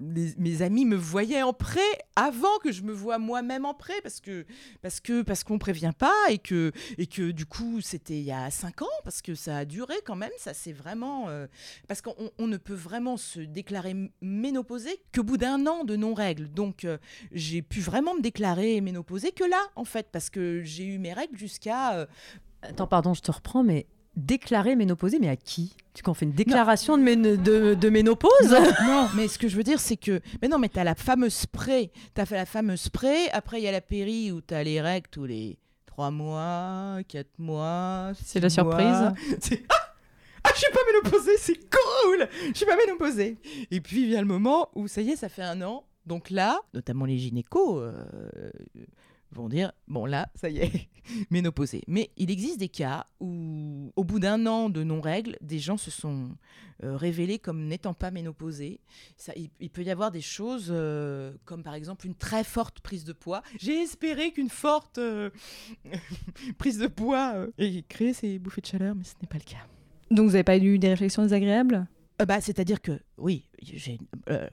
mes 0.00 0.62
amis 0.62 0.84
me 0.84 0.96
voyaient 0.96 1.42
en 1.42 1.52
prêt 1.52 1.80
avant 2.16 2.58
que 2.62 2.72
je 2.72 2.82
me 2.82 2.92
vois 2.92 3.18
moi-même 3.18 3.64
en 3.64 3.74
prêt 3.74 4.00
parce 4.02 4.20
que 4.20 4.46
parce 4.82 5.00
que 5.00 5.22
parce 5.22 5.44
qu'on 5.44 5.58
prévient 5.58 5.92
pas 5.96 6.14
et 6.30 6.38
que 6.38 6.72
et 6.98 7.06
que 7.06 7.30
du 7.30 7.46
coup 7.46 7.80
c'était 7.80 8.18
il 8.18 8.24
y 8.24 8.32
a 8.32 8.50
cinq 8.50 8.82
ans 8.82 8.86
parce 9.04 9.22
que 9.22 9.34
ça 9.34 9.58
a 9.58 9.64
duré 9.64 9.94
quand 10.04 10.16
même. 10.16 10.30
Ça 10.38 10.54
c'est 10.54 10.72
vraiment 10.72 11.28
euh, 11.28 11.46
parce 11.88 12.00
qu'on 12.00 12.14
on 12.38 12.46
ne 12.46 12.56
peut 12.56 12.74
vraiment 12.74 13.16
se 13.16 13.40
déclarer 13.40 13.94
ménopausée 14.20 15.02
qu'au 15.14 15.22
bout 15.22 15.36
d'un 15.36 15.66
an 15.66 15.84
de 15.84 15.96
non 15.96 16.14
règles 16.14 16.48
donc 16.48 16.84
euh, 16.84 16.98
j'ai 17.32 17.62
pu 17.62 17.80
vraiment 17.80 18.14
me 18.14 18.22
déclarer 18.22 18.80
ménopausée 18.80 19.32
que 19.32 19.44
là 19.44 19.62
en 19.76 19.84
fait 19.84 20.08
parce 20.10 20.30
que 20.30 20.62
j'ai 20.62 20.84
eu 20.84 20.98
mes 20.98 21.12
règles 21.12 21.36
jusqu'à 21.36 22.06
Attends, 22.62 22.86
pardon, 22.86 23.14
je 23.14 23.22
te 23.22 23.30
reprends, 23.30 23.62
mais 23.62 23.86
déclarer 24.20 24.76
ménopausée, 24.76 25.18
mais 25.20 25.28
à 25.28 25.36
qui? 25.36 25.74
Tu 25.94 26.02
qu'on 26.02 26.14
fait 26.14 26.24
une 26.24 26.32
déclaration 26.32 26.96
de, 26.96 27.36
de, 27.36 27.74
de 27.74 27.90
ménopause? 27.90 28.30
Non, 28.86 29.08
mais 29.16 29.28
ce 29.28 29.38
que 29.38 29.48
je 29.48 29.56
veux 29.56 29.62
dire, 29.62 29.80
c'est 29.80 29.96
que. 29.96 30.20
Mais 30.40 30.48
non, 30.48 30.58
mais 30.58 30.68
t'as 30.68 30.84
la 30.84 30.94
fameuse 30.94 31.34
spray. 31.34 31.90
T'as 32.14 32.26
fait 32.26 32.36
la 32.36 32.46
fameuse 32.46 32.82
spray. 32.82 33.28
Après, 33.32 33.60
il 33.60 33.64
y 33.64 33.68
a 33.68 33.72
la 33.72 33.80
péri 33.80 34.30
où 34.32 34.40
t'as 34.40 34.62
les 34.62 34.80
règles 34.80 35.08
tous 35.10 35.26
les 35.26 35.58
trois 35.86 36.10
mois, 36.10 36.98
quatre 37.08 37.38
mois. 37.38 38.12
C'est 38.24 38.40
la 38.40 38.50
surprise. 38.50 39.12
Ah 40.42 40.48
ah, 40.48 40.52
je 40.54 40.60
suis 40.60 40.72
pas 40.72 40.80
ménopausée, 40.90 41.36
c'est 41.36 41.58
cool 41.68 42.26
Je 42.48 42.54
suis 42.54 42.64
pas 42.64 42.76
ménopausée. 42.76 43.36
Et 43.70 43.82
puis 43.82 44.06
vient 44.06 44.22
le 44.22 44.26
moment 44.26 44.70
où 44.74 44.88
ça 44.88 45.02
y 45.02 45.10
est, 45.10 45.16
ça 45.16 45.28
fait 45.28 45.42
un 45.42 45.60
an. 45.60 45.84
Donc 46.06 46.30
là, 46.30 46.58
notamment 46.72 47.04
les 47.04 47.18
gynécos 47.18 47.78
euh, 47.78 47.92
vont 49.32 49.48
dire 49.48 49.72
bon 49.88 50.06
là, 50.06 50.28
ça 50.34 50.50
y 50.50 50.58
est, 50.58 50.88
ménopausée. 51.30 51.82
Mais 51.86 52.10
il 52.16 52.30
existe 52.30 52.58
des 52.58 52.68
cas 52.68 53.06
où, 53.20 53.92
au 53.96 54.04
bout 54.04 54.18
d'un 54.20 54.46
an 54.46 54.70
de 54.70 54.82
non-règles, 54.82 55.36
des 55.40 55.58
gens 55.58 55.76
se 55.76 55.90
sont 55.90 56.30
euh, 56.82 56.96
révélés 56.96 57.38
comme 57.38 57.66
n'étant 57.66 57.94
pas 57.94 58.10
ménopausés. 58.10 58.80
Ça, 59.16 59.32
il, 59.36 59.70
peut 59.70 59.82
y 59.82 59.90
avoir 59.90 60.10
des 60.10 60.20
choses 60.20 60.68
euh, 60.70 61.32
comme 61.44 61.62
par 61.62 61.74
exemple 61.74 62.06
une 62.06 62.14
très 62.14 62.44
forte 62.44 62.80
prise 62.80 63.04
de 63.04 63.12
poids. 63.12 63.42
J'ai 63.58 63.80
espéré 63.82 64.32
qu'une 64.32 64.48
forte 64.48 64.98
euh, 64.98 65.30
prise 66.58 66.78
de 66.78 66.86
poids 66.86 67.46
ait 67.58 67.82
créé 67.82 68.12
ces 68.12 68.38
bouffées 68.38 68.60
de 68.60 68.66
chaleur, 68.66 68.94
mais 68.94 69.04
ce 69.04 69.14
n'est 69.20 69.28
pas 69.28 69.38
le 69.38 69.44
cas. 69.44 69.66
Donc 70.10 70.26
vous 70.26 70.32
n'avez 70.32 70.44
pas 70.44 70.56
eu 70.58 70.78
des 70.78 70.88
réflexions 70.88 71.22
désagréables? 71.22 71.86
Euh, 72.20 72.24
bah, 72.26 72.40
C'est-à-dire 72.40 72.80
que, 72.80 73.00
oui, 73.18 73.46
euh, 74.28 74.48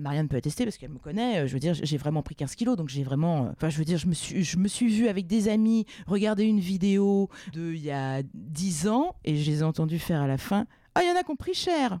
Marianne 0.00 0.28
peut 0.28 0.36
attester 0.36 0.64
parce 0.64 0.76
qu'elle 0.78 0.90
me 0.90 0.98
connaît. 0.98 1.40
euh, 1.40 1.46
Je 1.46 1.52
veux 1.52 1.58
dire, 1.58 1.74
j'ai 1.74 1.96
vraiment 1.96 2.22
pris 2.22 2.34
15 2.34 2.54
kilos, 2.54 2.76
donc 2.76 2.88
j'ai 2.88 3.02
vraiment. 3.02 3.48
Enfin, 3.52 3.68
je 3.68 3.78
veux 3.78 3.84
dire, 3.84 3.98
je 3.98 4.06
me 4.06 4.14
suis, 4.14 4.44
je 4.44 4.56
me 4.58 4.68
suis 4.68 4.88
vue 4.88 5.08
avec 5.08 5.26
des 5.26 5.48
amis 5.48 5.84
regarder 6.06 6.44
une 6.44 6.60
vidéo 6.60 7.28
de 7.52 7.72
il 7.72 7.82
y 7.82 7.90
a 7.90 8.22
10 8.34 8.88
ans 8.88 9.14
et 9.24 9.36
je 9.36 9.50
les 9.50 9.58
ai 9.58 9.62
entendus 9.62 9.98
faire 9.98 10.20
à 10.22 10.26
la 10.26 10.38
fin. 10.38 10.66
Ah, 10.94 11.02
il 11.02 11.08
y 11.08 11.12
en 11.12 11.16
a 11.18 11.22
qui 11.24 11.30
ont 11.30 11.36
pris 11.36 11.54
cher. 11.54 11.98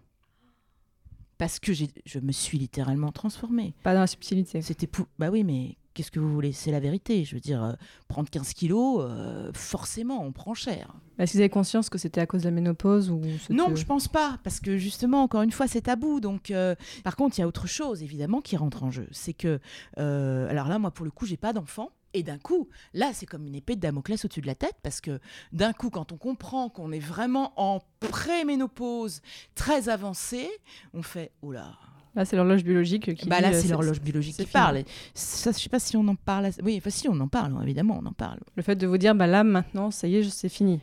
Parce 1.38 1.58
que 1.58 1.74
j'ai, 1.74 1.88
je 2.06 2.18
me 2.18 2.32
suis 2.32 2.56
littéralement 2.56 3.12
transformée. 3.12 3.74
Pas 3.82 3.92
dans 3.92 4.00
la 4.00 4.06
subtilité. 4.06 4.62
C'était 4.62 4.86
pou... 4.86 5.04
Bah 5.18 5.28
oui, 5.30 5.44
mais 5.44 5.76
qu'est-ce 5.96 6.10
que 6.10 6.20
vous 6.20 6.32
voulez? 6.32 6.52
C'est 6.52 6.70
la 6.70 6.78
vérité. 6.78 7.24
Je 7.24 7.34
veux 7.34 7.40
dire, 7.40 7.64
euh, 7.64 7.72
prendre 8.06 8.28
15 8.28 8.52
kilos, 8.52 9.00
euh, 9.00 9.50
forcément, 9.54 10.22
on 10.22 10.30
prend 10.30 10.54
cher. 10.54 10.94
Est-ce 11.18 11.32
que 11.32 11.38
vous 11.38 11.40
avez 11.40 11.48
conscience 11.48 11.88
que 11.88 11.96
c'était 11.96 12.20
à 12.20 12.26
cause 12.26 12.42
de 12.42 12.48
la 12.48 12.50
ménopause 12.52 13.10
ou 13.10 13.22
Non, 13.48 13.74
je 13.74 13.86
pense 13.86 14.06
pas, 14.06 14.38
parce 14.44 14.60
que 14.60 14.76
justement, 14.76 15.22
encore 15.22 15.42
une 15.42 15.50
fois, 15.50 15.66
c'est 15.66 15.80
tabou. 15.82 16.20
Donc, 16.20 16.50
euh, 16.50 16.74
par 17.02 17.16
contre, 17.16 17.38
il 17.38 17.40
y 17.40 17.44
a 17.44 17.48
autre 17.48 17.66
chose, 17.66 18.02
évidemment, 18.02 18.42
qui 18.42 18.56
rentre 18.56 18.82
en 18.82 18.90
jeu. 18.90 19.08
C'est 19.10 19.32
que, 19.32 19.58
alors 19.96 20.68
là, 20.68 20.78
moi, 20.78 20.90
pour 20.90 21.06
le 21.06 21.10
coup, 21.10 21.24
j'ai 21.24 21.38
pas 21.38 21.54
d'enfant. 21.54 21.90
Et 22.12 22.22
d'un 22.22 22.38
coup, 22.38 22.68
là, 22.94 23.10
c'est 23.12 23.26
comme 23.26 23.46
une 23.46 23.54
épée 23.54 23.76
de 23.76 23.80
Damoclès 23.80 24.24
au-dessus 24.24 24.40
de 24.40 24.46
la 24.46 24.54
tête, 24.54 24.76
parce 24.82 25.00
que 25.00 25.20
d'un 25.52 25.72
coup, 25.72 25.90
quand 25.90 26.12
on 26.12 26.16
comprend 26.16 26.70
qu'on 26.70 26.92
est 26.92 26.98
vraiment 26.98 27.52
en 27.56 27.80
pré-ménopause 28.00 29.20
très 29.54 29.90
avancée, 29.90 30.48
on 30.94 31.02
fait, 31.02 31.32
oh 31.42 31.52
là, 31.52 31.76
Là, 32.16 32.24
c'est 32.24 32.34
l'horloge 32.36 32.64
biologique 32.64 33.14
qui. 33.14 33.28
bah 33.28 33.36
dit, 33.36 33.42
là, 33.42 33.48
euh, 33.50 33.60
c'est 33.60 33.68
l'horloge 33.68 34.00
biologique 34.00 34.34
qui 34.36 34.42
fini. 34.42 34.52
parle. 34.52 34.82
Ça, 35.14 35.52
je 35.52 35.58
sais 35.58 35.68
pas 35.68 35.78
si 35.78 35.96
on 35.96 36.08
en 36.08 36.14
parle. 36.16 36.48
Oui, 36.64 36.76
enfin, 36.78 36.90
si, 36.90 37.08
on 37.08 37.20
en 37.20 37.28
parle, 37.28 37.52
évidemment, 37.62 38.00
on 38.02 38.06
en 38.06 38.12
parle. 38.12 38.38
Le 38.56 38.62
fait 38.62 38.74
de 38.74 38.86
vous 38.86 38.96
dire, 38.98 39.14
bah 39.14 39.26
là, 39.26 39.44
maintenant, 39.44 39.90
ça 39.90 40.08
y 40.08 40.16
est, 40.16 40.22
je- 40.22 40.30
c'est 40.30 40.48
fini. 40.48 40.80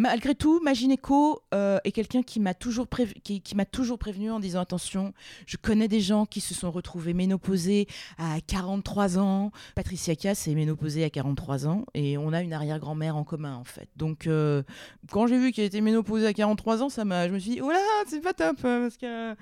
Malgré 0.00 0.34
tout, 0.34 0.60
ma 0.62 0.72
gynéco 0.72 1.42
euh, 1.52 1.78
est 1.84 1.92
quelqu'un 1.92 2.22
qui 2.22 2.40
m'a 2.40 2.54
toujours, 2.54 2.86
prév- 2.86 3.98
prévenu 3.98 4.30
en 4.30 4.40
disant 4.40 4.60
attention, 4.60 5.12
je 5.44 5.58
connais 5.58 5.88
des 5.88 6.00
gens 6.00 6.24
qui 6.24 6.40
se 6.40 6.54
sont 6.54 6.70
retrouvés 6.70 7.12
ménopausés 7.12 7.86
à 8.16 8.40
43 8.40 9.18
ans. 9.18 9.52
Patricia 9.74 10.16
Cass 10.16 10.48
est 10.48 10.54
ménopausée 10.54 11.04
à 11.04 11.10
43 11.10 11.66
ans 11.66 11.84
et 11.92 12.16
on 12.16 12.32
a 12.32 12.40
une 12.40 12.54
arrière-grand-mère 12.54 13.14
en 13.14 13.24
commun 13.24 13.54
en 13.54 13.64
fait. 13.64 13.90
Donc 13.96 14.26
euh, 14.26 14.62
quand 15.10 15.26
j'ai 15.26 15.38
vu 15.38 15.52
qu'elle 15.52 15.66
était 15.66 15.82
ménopausée 15.82 16.26
à 16.26 16.32
43 16.32 16.82
ans, 16.82 16.88
ça 16.88 17.04
m'a, 17.04 17.28
je 17.28 17.34
me 17.34 17.38
suis 17.38 17.50
dit 17.50 17.60
oh 17.62 17.70
là, 17.70 17.76
c'est 18.06 18.22
pas 18.22 18.32
top 18.32 18.56
euh, 18.64 18.84
parce 18.88 18.96
que 18.96 19.34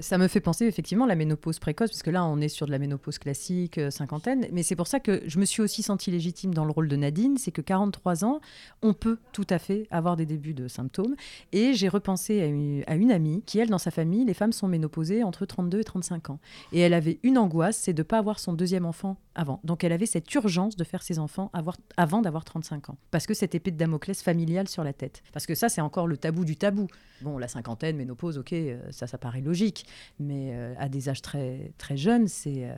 Ça 0.00 0.16
me 0.16 0.26
fait 0.26 0.40
penser 0.40 0.64
effectivement 0.64 1.04
à 1.04 1.08
la 1.08 1.16
ménopause 1.16 1.58
précoce, 1.58 1.90
parce 1.90 2.02
que 2.02 2.10
là, 2.10 2.24
on 2.24 2.40
est 2.40 2.48
sur 2.48 2.64
de 2.64 2.70
la 2.70 2.78
ménopause 2.78 3.18
classique, 3.18 3.78
cinquantaine. 3.90 4.48
Mais 4.52 4.62
c'est 4.62 4.74
pour 4.74 4.86
ça 4.86 5.00
que 5.00 5.22
je 5.26 5.38
me 5.38 5.44
suis 5.44 5.60
aussi 5.60 5.82
sentie 5.82 6.10
légitime 6.10 6.54
dans 6.54 6.64
le 6.64 6.70
rôle 6.72 6.88
de 6.88 6.96
Nadine, 6.96 7.36
c'est 7.36 7.52
que 7.52 7.60
43 7.60 8.24
ans, 8.24 8.40
on 8.80 8.94
peut 8.94 9.18
tout 9.32 9.46
à 9.50 9.58
fait 9.58 9.81
avoir 9.90 10.16
des 10.16 10.26
débuts 10.26 10.54
de 10.54 10.68
symptômes. 10.68 11.14
Et 11.52 11.74
j'ai 11.74 11.88
repensé 11.88 12.40
à 12.42 12.46
une, 12.46 12.82
à 12.86 12.94
une 12.94 13.10
amie 13.12 13.42
qui, 13.46 13.58
elle, 13.58 13.68
dans 13.70 13.78
sa 13.78 13.90
famille, 13.90 14.24
les 14.24 14.34
femmes 14.34 14.52
sont 14.52 14.68
ménopausées 14.68 15.22
entre 15.24 15.46
32 15.46 15.80
et 15.80 15.84
35 15.84 16.30
ans. 16.30 16.38
Et 16.72 16.80
elle 16.80 16.94
avait 16.94 17.18
une 17.22 17.38
angoisse, 17.38 17.76
c'est 17.76 17.92
de 17.92 18.00
ne 18.00 18.04
pas 18.04 18.18
avoir 18.18 18.38
son 18.38 18.52
deuxième 18.52 18.84
enfant 18.86 19.16
avant. 19.34 19.60
Donc 19.64 19.84
elle 19.84 19.92
avait 19.92 20.06
cette 20.06 20.32
urgence 20.34 20.76
de 20.76 20.84
faire 20.84 21.02
ses 21.02 21.18
enfants 21.18 21.50
avoir- 21.52 21.76
avant 21.96 22.20
d'avoir 22.22 22.44
35 22.44 22.90
ans. 22.90 22.98
Parce 23.10 23.26
que 23.26 23.34
cette 23.34 23.54
épée 23.54 23.70
de 23.70 23.76
Damoclès 23.76 24.22
familiale 24.22 24.68
sur 24.68 24.84
la 24.84 24.92
tête. 24.92 25.22
Parce 25.32 25.46
que 25.46 25.54
ça, 25.54 25.68
c'est 25.68 25.80
encore 25.80 26.06
le 26.06 26.16
tabou 26.16 26.44
du 26.44 26.56
tabou. 26.56 26.86
Bon, 27.22 27.38
la 27.38 27.48
cinquantaine, 27.48 27.96
ménopause, 27.96 28.36
ok, 28.38 28.52
euh, 28.52 28.80
ça, 28.90 29.06
ça 29.06 29.16
paraît 29.16 29.40
logique. 29.40 29.86
Mais 30.18 30.50
euh, 30.54 30.74
à 30.78 30.88
des 30.88 31.08
âges 31.08 31.22
très, 31.22 31.72
très 31.78 31.96
jeunes, 31.96 32.26
c'est, 32.28 32.64
euh, 32.68 32.74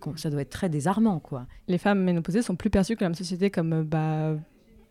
con- 0.00 0.16
ça 0.16 0.30
doit 0.30 0.40
être 0.40 0.50
très 0.50 0.68
désarmant, 0.70 1.20
quoi. 1.20 1.46
Les 1.68 1.78
femmes 1.78 2.02
ménopausées 2.02 2.42
sont 2.42 2.56
plus 2.56 2.70
perçues 2.70 2.96
que 2.96 3.04
la 3.04 3.12
société 3.14 3.50
comme 3.50 3.82
bah, 3.82 4.34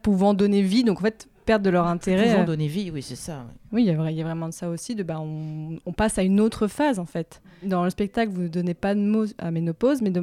pouvant 0.02 0.34
donner 0.34 0.62
vie, 0.62 0.84
donc 0.84 1.00
en 1.00 1.02
fait, 1.02 1.28
perdre 1.46 1.66
de 1.66 1.70
leur 1.70 1.88
intérêt. 1.88 2.30
pouvant 2.30 2.44
euh, 2.44 2.46
donner 2.46 2.68
vie, 2.68 2.92
oui 2.92 3.02
c'est 3.02 3.16
ça. 3.16 3.46
Oui, 3.72 3.84
il 3.84 3.88
y, 3.88 3.90
a 3.90 4.12
y 4.12 4.24
vraiment 4.24 4.48
de 4.48 4.54
ça 4.54 4.70
aussi. 4.70 4.96
De, 4.96 5.04
bah, 5.04 5.20
on, 5.20 5.78
on 5.86 5.94
passe 5.94 6.18
à 6.18 6.24
une 6.24 6.40
autre 6.40 6.68
phase, 6.68 7.00
en 7.00 7.06
fait. 7.06 7.42
Dans 7.64 7.84
le 7.84 7.90
spectacle, 7.90 8.32
vous 8.32 8.44
ne 8.44 8.48
donnez 8.48 8.74
pas 8.74 8.96
de 8.96 9.00
mots 9.00 9.26
à 9.38 9.52
ménopause, 9.52 10.02
mais 10.02 10.10
de 10.10 10.22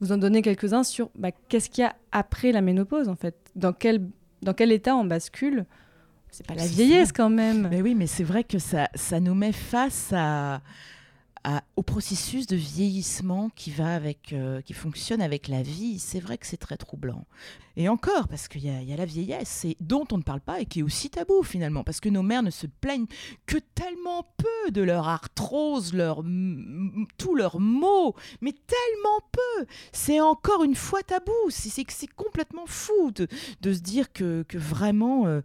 vous 0.00 0.10
en 0.10 0.18
donnez 0.18 0.42
quelques-uns 0.42 0.82
sur 0.82 1.10
bah, 1.16 1.30
qu'est-ce 1.48 1.70
qu'il 1.70 1.82
y 1.82 1.86
a 1.86 1.94
après 2.10 2.52
la 2.52 2.60
ménopause, 2.60 3.08
en 3.08 3.14
fait? 3.14 3.36
Dans 3.54 3.72
quel, 3.72 4.02
dans 4.42 4.52
quel 4.52 4.72
état 4.72 4.96
on 4.96 5.04
bascule? 5.04 5.64
C'est 6.30 6.46
pas 6.46 6.54
la 6.54 6.66
vieillesse, 6.66 7.12
quand 7.12 7.30
même. 7.30 7.68
Mais 7.70 7.82
oui, 7.82 7.94
mais 7.94 8.06
c'est 8.06 8.24
vrai 8.24 8.42
que 8.42 8.58
ça, 8.58 8.88
ça 8.94 9.20
nous 9.20 9.34
met 9.34 9.52
face 9.52 10.12
à, 10.16 10.60
au 11.76 11.82
processus 11.82 12.46
de 12.46 12.56
vieillissement 12.56 13.50
qui 13.56 13.70
va 13.70 13.94
avec, 13.94 14.32
euh, 14.32 14.60
qui 14.60 14.72
fonctionne 14.72 15.20
avec 15.20 15.48
la 15.48 15.62
vie. 15.62 15.98
C'est 15.98 16.20
vrai 16.20 16.38
que 16.38 16.46
c'est 16.46 16.56
très 16.56 16.76
troublant. 16.76 17.26
Et 17.76 17.88
encore, 17.88 18.28
parce 18.28 18.48
qu'il 18.48 18.62
y, 18.62 18.68
y 18.68 18.92
a 18.92 18.96
la 18.96 19.04
vieillesse, 19.04 19.66
dont 19.80 20.06
on 20.12 20.18
ne 20.18 20.22
parle 20.22 20.40
pas 20.40 20.60
et 20.60 20.66
qui 20.66 20.80
est 20.80 20.82
aussi 20.82 21.10
tabou 21.10 21.42
finalement, 21.42 21.84
parce 21.84 22.00
que 22.00 22.08
nos 22.08 22.22
mères 22.22 22.42
ne 22.42 22.50
se 22.50 22.66
plaignent 22.66 23.06
que 23.46 23.58
tellement 23.74 24.26
peu 24.36 24.70
de 24.70 24.82
leur 24.82 25.08
arthrose, 25.08 25.94
leur, 25.94 26.22
tous 27.18 27.34
leurs 27.34 27.58
maux, 27.58 28.14
mais 28.40 28.52
tellement 28.52 29.20
peu. 29.32 29.66
C'est 29.92 30.20
encore 30.20 30.64
une 30.64 30.76
fois 30.76 31.02
tabou. 31.02 31.32
C'est 31.48 32.06
complètement 32.14 32.66
fou 32.66 33.10
de, 33.10 33.26
de 33.62 33.72
se 33.72 33.80
dire 33.80 34.12
que, 34.12 34.44
que 34.46 34.58
vraiment 34.58 35.26
euh, 35.26 35.40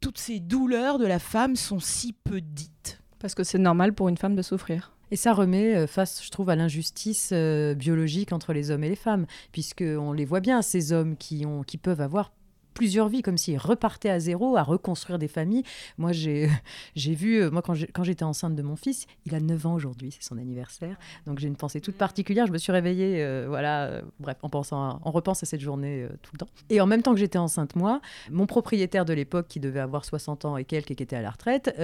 toutes 0.00 0.18
ces 0.18 0.40
douleurs 0.40 0.98
de 0.98 1.06
la 1.06 1.18
femme 1.18 1.56
sont 1.56 1.80
si 1.80 2.12
peu 2.12 2.40
dites. 2.40 3.00
Parce 3.18 3.34
que 3.34 3.44
c'est 3.44 3.58
normal 3.58 3.94
pour 3.94 4.08
une 4.08 4.16
femme 4.16 4.36
de 4.36 4.42
souffrir. 4.42 4.92
Et 5.10 5.16
ça 5.16 5.32
remet 5.32 5.74
euh, 5.74 5.86
face, 5.86 6.22
je 6.24 6.30
trouve, 6.30 6.50
à 6.50 6.56
l'injustice 6.56 7.30
euh, 7.32 7.74
biologique 7.74 8.32
entre 8.32 8.52
les 8.52 8.70
hommes 8.70 8.84
et 8.84 8.88
les 8.88 8.96
femmes, 8.96 9.26
puisqu'on 9.52 10.12
les 10.12 10.24
voit 10.24 10.40
bien, 10.40 10.62
ces 10.62 10.92
hommes 10.92 11.16
qui, 11.16 11.46
ont, 11.46 11.62
qui 11.62 11.78
peuvent 11.78 12.00
avoir 12.00 12.32
plusieurs 12.74 13.08
vies, 13.08 13.22
comme 13.22 13.36
s'ils 13.38 13.58
repartaient 13.58 14.10
à 14.10 14.20
zéro, 14.20 14.56
à 14.56 14.62
reconstruire 14.62 15.18
des 15.18 15.26
familles. 15.26 15.64
Moi, 15.96 16.12
j'ai 16.12 16.48
vu, 16.96 17.42
euh, 17.42 17.50
moi, 17.50 17.60
quand 17.62 18.04
j'étais 18.04 18.22
enceinte 18.22 18.54
de 18.54 18.62
mon 18.62 18.76
fils, 18.76 19.06
il 19.26 19.34
a 19.34 19.40
9 19.40 19.66
ans 19.66 19.74
aujourd'hui, 19.74 20.12
c'est 20.12 20.22
son 20.22 20.38
anniversaire, 20.38 20.96
donc 21.26 21.40
j'ai 21.40 21.48
une 21.48 21.56
pensée 21.56 21.80
toute 21.80 21.96
particulière. 21.96 22.46
Je 22.46 22.52
me 22.52 22.58
suis 22.58 22.70
réveillée, 22.70 23.44
voilà, 23.48 24.02
bref, 24.20 24.36
en 24.42 24.48
pensant, 24.48 24.80
à- 24.80 25.00
on 25.04 25.10
repense 25.10 25.42
à 25.42 25.46
cette 25.46 25.60
journée 25.60 26.06
tout 26.22 26.30
le 26.34 26.38
temps. 26.38 26.48
Et 26.70 26.80
en 26.80 26.86
même 26.86 27.02
temps 27.02 27.14
que 27.14 27.18
j'étais 27.18 27.38
enceinte, 27.38 27.74
moi, 27.74 28.00
mon 28.30 28.46
propriétaire 28.46 29.04
de 29.04 29.12
l'époque, 29.12 29.48
qui 29.48 29.58
devait 29.58 29.80
avoir 29.80 30.04
60 30.04 30.44
ans 30.44 30.56
et 30.56 30.64
quelques, 30.64 30.92
et 30.92 30.94
qui 30.94 31.02
était 31.02 31.16
à 31.16 31.22
la 31.22 31.30
retraite, 31.30 31.74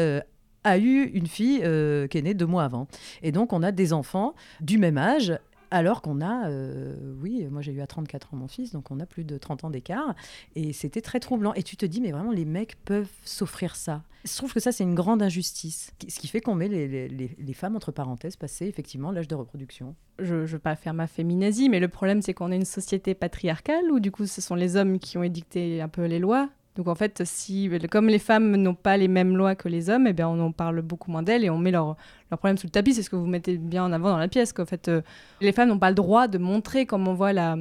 a 0.64 0.78
eu 0.78 1.04
une 1.14 1.26
fille 1.26 1.60
euh, 1.62 2.06
qui 2.08 2.18
est 2.18 2.22
née 2.22 2.34
deux 2.34 2.46
mois 2.46 2.64
avant. 2.64 2.88
Et 3.22 3.32
donc, 3.32 3.52
on 3.52 3.62
a 3.62 3.70
des 3.72 3.92
enfants 3.92 4.34
du 4.60 4.78
même 4.78 4.98
âge. 4.98 5.38
Alors 5.70 6.02
qu'on 6.02 6.20
a, 6.20 6.48
euh, 6.50 6.94
oui, 7.20 7.48
moi 7.50 7.60
j'ai 7.60 7.72
eu 7.72 7.80
à 7.80 7.88
34 7.88 8.32
ans 8.32 8.36
mon 8.36 8.46
fils, 8.46 8.70
donc 8.70 8.92
on 8.92 9.00
a 9.00 9.06
plus 9.06 9.24
de 9.24 9.38
30 9.38 9.64
ans 9.64 9.70
d'écart. 9.70 10.14
Et 10.54 10.72
c'était 10.72 11.00
très 11.00 11.18
troublant. 11.18 11.52
Et 11.54 11.64
tu 11.64 11.76
te 11.76 11.84
dis, 11.84 12.00
mais 12.00 12.12
vraiment, 12.12 12.30
les 12.30 12.44
mecs 12.44 12.76
peuvent 12.84 13.10
s'offrir 13.24 13.74
ça. 13.74 14.02
Je 14.24 14.36
trouve 14.36 14.52
que 14.54 14.60
ça, 14.60 14.70
c'est 14.70 14.84
une 14.84 14.94
grande 14.94 15.20
injustice. 15.20 15.90
Ce 16.08 16.20
qui 16.20 16.28
fait 16.28 16.40
qu'on 16.40 16.54
met 16.54 16.68
les, 16.68 16.86
les- 17.08 17.08
les- 17.36 17.52
femmes, 17.54 17.74
entre 17.74 17.90
parenthèses, 17.90 18.36
passer 18.36 18.66
effectivement 18.66 19.10
l'âge 19.10 19.26
de 19.26 19.34
reproduction. 19.34 19.96
Je 20.20 20.36
ne 20.36 20.46
veux 20.46 20.58
pas 20.60 20.76
faire 20.76 20.94
ma 20.94 21.08
féminazie, 21.08 21.68
mais 21.68 21.80
le 21.80 21.88
problème, 21.88 22.22
c'est 22.22 22.34
qu'on 22.34 22.52
est 22.52 22.56
une 22.56 22.64
société 22.64 23.14
patriarcale 23.14 23.90
où, 23.90 23.98
du 23.98 24.12
coup, 24.12 24.26
ce 24.26 24.40
sont 24.40 24.54
les 24.54 24.76
hommes 24.76 25.00
qui 25.00 25.18
ont 25.18 25.24
édicté 25.24 25.80
un 25.80 25.88
peu 25.88 26.04
les 26.04 26.20
lois? 26.20 26.50
Donc, 26.76 26.88
en 26.88 26.94
fait, 26.96 27.22
si, 27.24 27.70
comme 27.90 28.08
les 28.08 28.18
femmes 28.18 28.56
n'ont 28.56 28.74
pas 28.74 28.96
les 28.96 29.06
mêmes 29.08 29.36
lois 29.36 29.54
que 29.54 29.68
les 29.68 29.90
hommes, 29.90 30.06
eh 30.08 30.12
bien, 30.12 30.28
on 30.28 30.40
en 30.40 30.50
parle 30.50 30.82
beaucoup 30.82 31.10
moins 31.12 31.22
d'elles 31.22 31.44
et 31.44 31.50
on 31.50 31.58
met 31.58 31.70
leurs 31.70 31.96
leurs 32.30 32.38
problèmes 32.38 32.58
sous 32.58 32.66
le 32.66 32.72
tapis. 32.72 32.94
C'est 32.94 33.02
ce 33.02 33.10
que 33.10 33.16
vous 33.16 33.26
mettez 33.26 33.58
bien 33.58 33.84
en 33.84 33.92
avant 33.92 34.10
dans 34.10 34.18
la 34.18 34.26
pièce. 34.28 34.52
qu'en 34.52 34.66
fait, 34.66 34.88
euh, 34.88 35.00
les 35.40 35.52
femmes 35.52 35.68
n'ont 35.68 35.78
pas 35.78 35.90
le 35.90 35.94
droit 35.94 36.26
de 36.26 36.38
montrer, 36.38 36.84
comme 36.84 37.06
on 37.06 37.14
voit 37.14 37.32
la, 37.32 37.56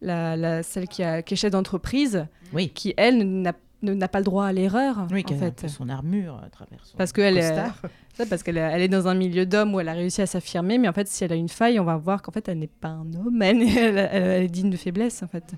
la, 0.00 0.34
la- 0.36 0.62
celle 0.62 0.88
qui, 0.88 1.02
a, 1.02 1.20
qui 1.22 1.34
est 1.34 1.36
chef 1.36 1.50
d'entreprise, 1.50 2.26
Oui, 2.54 2.70
qui, 2.70 2.94
elle, 2.96 3.18
n'a 3.42 3.52
n'a 3.82 4.08
pas 4.08 4.18
le 4.18 4.24
droit 4.24 4.46
à 4.46 4.52
l'erreur, 4.54 5.06
oui 5.12 5.22
en 5.30 5.34
fait. 5.36 5.68
son 5.68 5.90
armure 5.90 6.40
à 6.42 6.48
travers 6.48 6.78
son 6.86 6.96
Parce 6.96 7.12
qu'elle 7.12 7.36
est, 7.36 7.54
ça, 8.14 8.24
parce 8.30 8.42
qu'elle 8.42 8.56
est- 8.56 8.60
elle 8.72 8.80
est 8.80 8.88
dans 8.88 9.08
un 9.08 9.14
milieu 9.14 9.44
d'hommes 9.44 9.74
où 9.74 9.80
elle 9.80 9.90
a 9.90 9.92
réussi 9.92 10.22
à 10.22 10.26
s'affirmer, 10.26 10.78
mais 10.78 10.88
en 10.88 10.94
fait, 10.94 11.06
si 11.06 11.22
elle 11.22 11.32
a 11.32 11.36
une 11.36 11.50
faille, 11.50 11.78
on 11.78 11.84
va 11.84 11.98
voir 11.98 12.22
qu'en 12.22 12.32
fait, 12.32 12.48
elle 12.48 12.60
n'est 12.60 12.66
pas 12.66 12.88
un 12.88 13.12
homme, 13.12 13.42
elle- 13.42 13.60
elle 13.62 14.42
est 14.44 14.48
digne 14.48 14.70
de 14.70 14.78
faiblesse, 14.78 15.22
en 15.22 15.26
fait. 15.26 15.52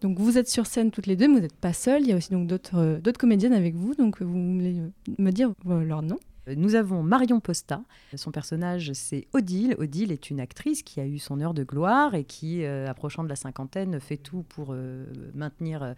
Donc 0.00 0.18
vous 0.18 0.38
êtes 0.38 0.48
sur 0.48 0.66
scène 0.66 0.90
toutes 0.90 1.06
les 1.06 1.16
deux, 1.16 1.28
vous 1.28 1.40
n'êtes 1.40 1.56
pas 1.56 1.72
seules. 1.72 2.02
Il 2.02 2.08
y 2.08 2.12
a 2.12 2.16
aussi 2.16 2.30
donc 2.30 2.46
d'autres 2.46 2.78
euh, 2.78 3.00
d'autres 3.00 3.18
comédiennes 3.18 3.52
avec 3.52 3.74
vous, 3.74 3.94
donc 3.94 4.20
vous 4.20 4.54
voulez 4.54 4.78
euh, 4.78 4.90
me 5.18 5.30
dire 5.30 5.52
euh, 5.68 5.82
leur 5.82 6.02
nom 6.02 6.18
Nous 6.46 6.74
avons 6.74 7.02
Marion 7.02 7.40
Posta. 7.40 7.82
Son 8.16 8.30
personnage, 8.30 8.92
c'est 8.92 9.26
Odile. 9.32 9.74
Odile 9.78 10.12
est 10.12 10.28
une 10.28 10.40
actrice 10.40 10.82
qui 10.82 11.00
a 11.00 11.06
eu 11.06 11.18
son 11.18 11.40
heure 11.40 11.54
de 11.54 11.64
gloire 11.64 12.14
et 12.14 12.24
qui, 12.24 12.64
euh, 12.64 12.86
approchant 12.88 13.24
de 13.24 13.30
la 13.30 13.36
cinquantaine, 13.36 13.98
fait 13.98 14.18
tout 14.18 14.42
pour 14.42 14.68
euh, 14.70 15.06
maintenir 15.34 15.82
euh, 15.82 15.94